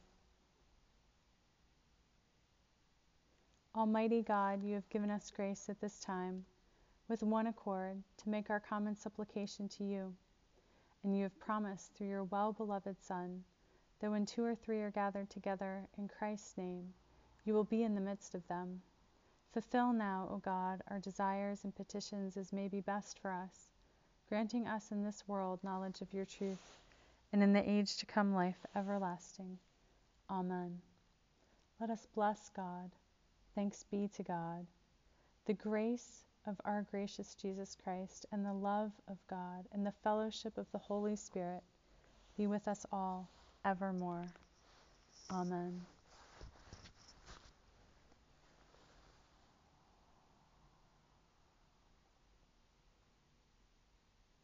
Almighty 3.77 4.23
God, 4.23 4.63
you 4.63 4.73
have 4.73 4.89
given 4.89 5.11
us 5.11 5.29
grace 5.29 5.69
at 5.69 5.79
this 5.79 5.99
time, 5.99 6.43
with 7.07 7.21
one 7.21 7.45
accord, 7.45 8.01
to 8.17 8.29
make 8.29 8.49
our 8.49 8.59
common 8.59 8.95
supplication 8.95 9.69
to 9.69 9.83
you. 9.83 10.15
And 11.03 11.15
you 11.15 11.21
have 11.21 11.37
promised 11.37 11.93
through 11.93 12.07
your 12.07 12.23
well 12.23 12.51
beloved 12.51 12.95
Son 12.99 13.43
that 13.99 14.09
when 14.09 14.25
two 14.25 14.43
or 14.43 14.55
three 14.55 14.81
are 14.81 14.89
gathered 14.89 15.29
together 15.29 15.87
in 15.95 16.07
Christ's 16.07 16.57
name, 16.57 16.91
you 17.45 17.53
will 17.53 17.65
be 17.65 17.83
in 17.83 17.93
the 17.93 18.01
midst 18.01 18.33
of 18.33 18.47
them. 18.47 18.81
Fulfill 19.53 19.93
now, 19.93 20.27
O 20.31 20.37
God, 20.37 20.81
our 20.87 20.97
desires 20.97 21.63
and 21.63 21.75
petitions 21.75 22.35
as 22.35 22.51
may 22.51 22.67
be 22.67 22.81
best 22.81 23.19
for 23.19 23.31
us, 23.31 23.69
granting 24.27 24.65
us 24.65 24.91
in 24.91 25.03
this 25.03 25.27
world 25.27 25.59
knowledge 25.63 26.01
of 26.01 26.15
your 26.15 26.25
truth, 26.25 26.79
and 27.31 27.43
in 27.43 27.53
the 27.53 27.69
age 27.69 27.97
to 27.97 28.07
come 28.07 28.33
life 28.33 28.65
everlasting. 28.75 29.59
Amen. 30.31 30.81
Let 31.79 31.91
us 31.91 32.07
bless 32.15 32.49
God. 32.49 32.89
Thanks 33.57 33.83
be 33.89 34.07
to 34.15 34.21
God. 34.21 34.67
The 35.47 35.55
grace 35.55 36.25
of 36.45 36.61
our 36.63 36.85
gracious 36.91 37.33
Jesus 37.33 37.75
Christ 37.83 38.27
and 38.31 38.45
the 38.45 38.53
love 38.53 38.91
of 39.07 39.17
God 39.27 39.65
and 39.71 39.83
the 39.83 39.93
fellowship 40.03 40.59
of 40.59 40.71
the 40.71 40.77
Holy 40.77 41.15
Spirit 41.15 41.63
be 42.37 42.45
with 42.45 42.67
us 42.67 42.85
all 42.91 43.27
evermore. 43.65 44.27
Amen. 45.31 45.81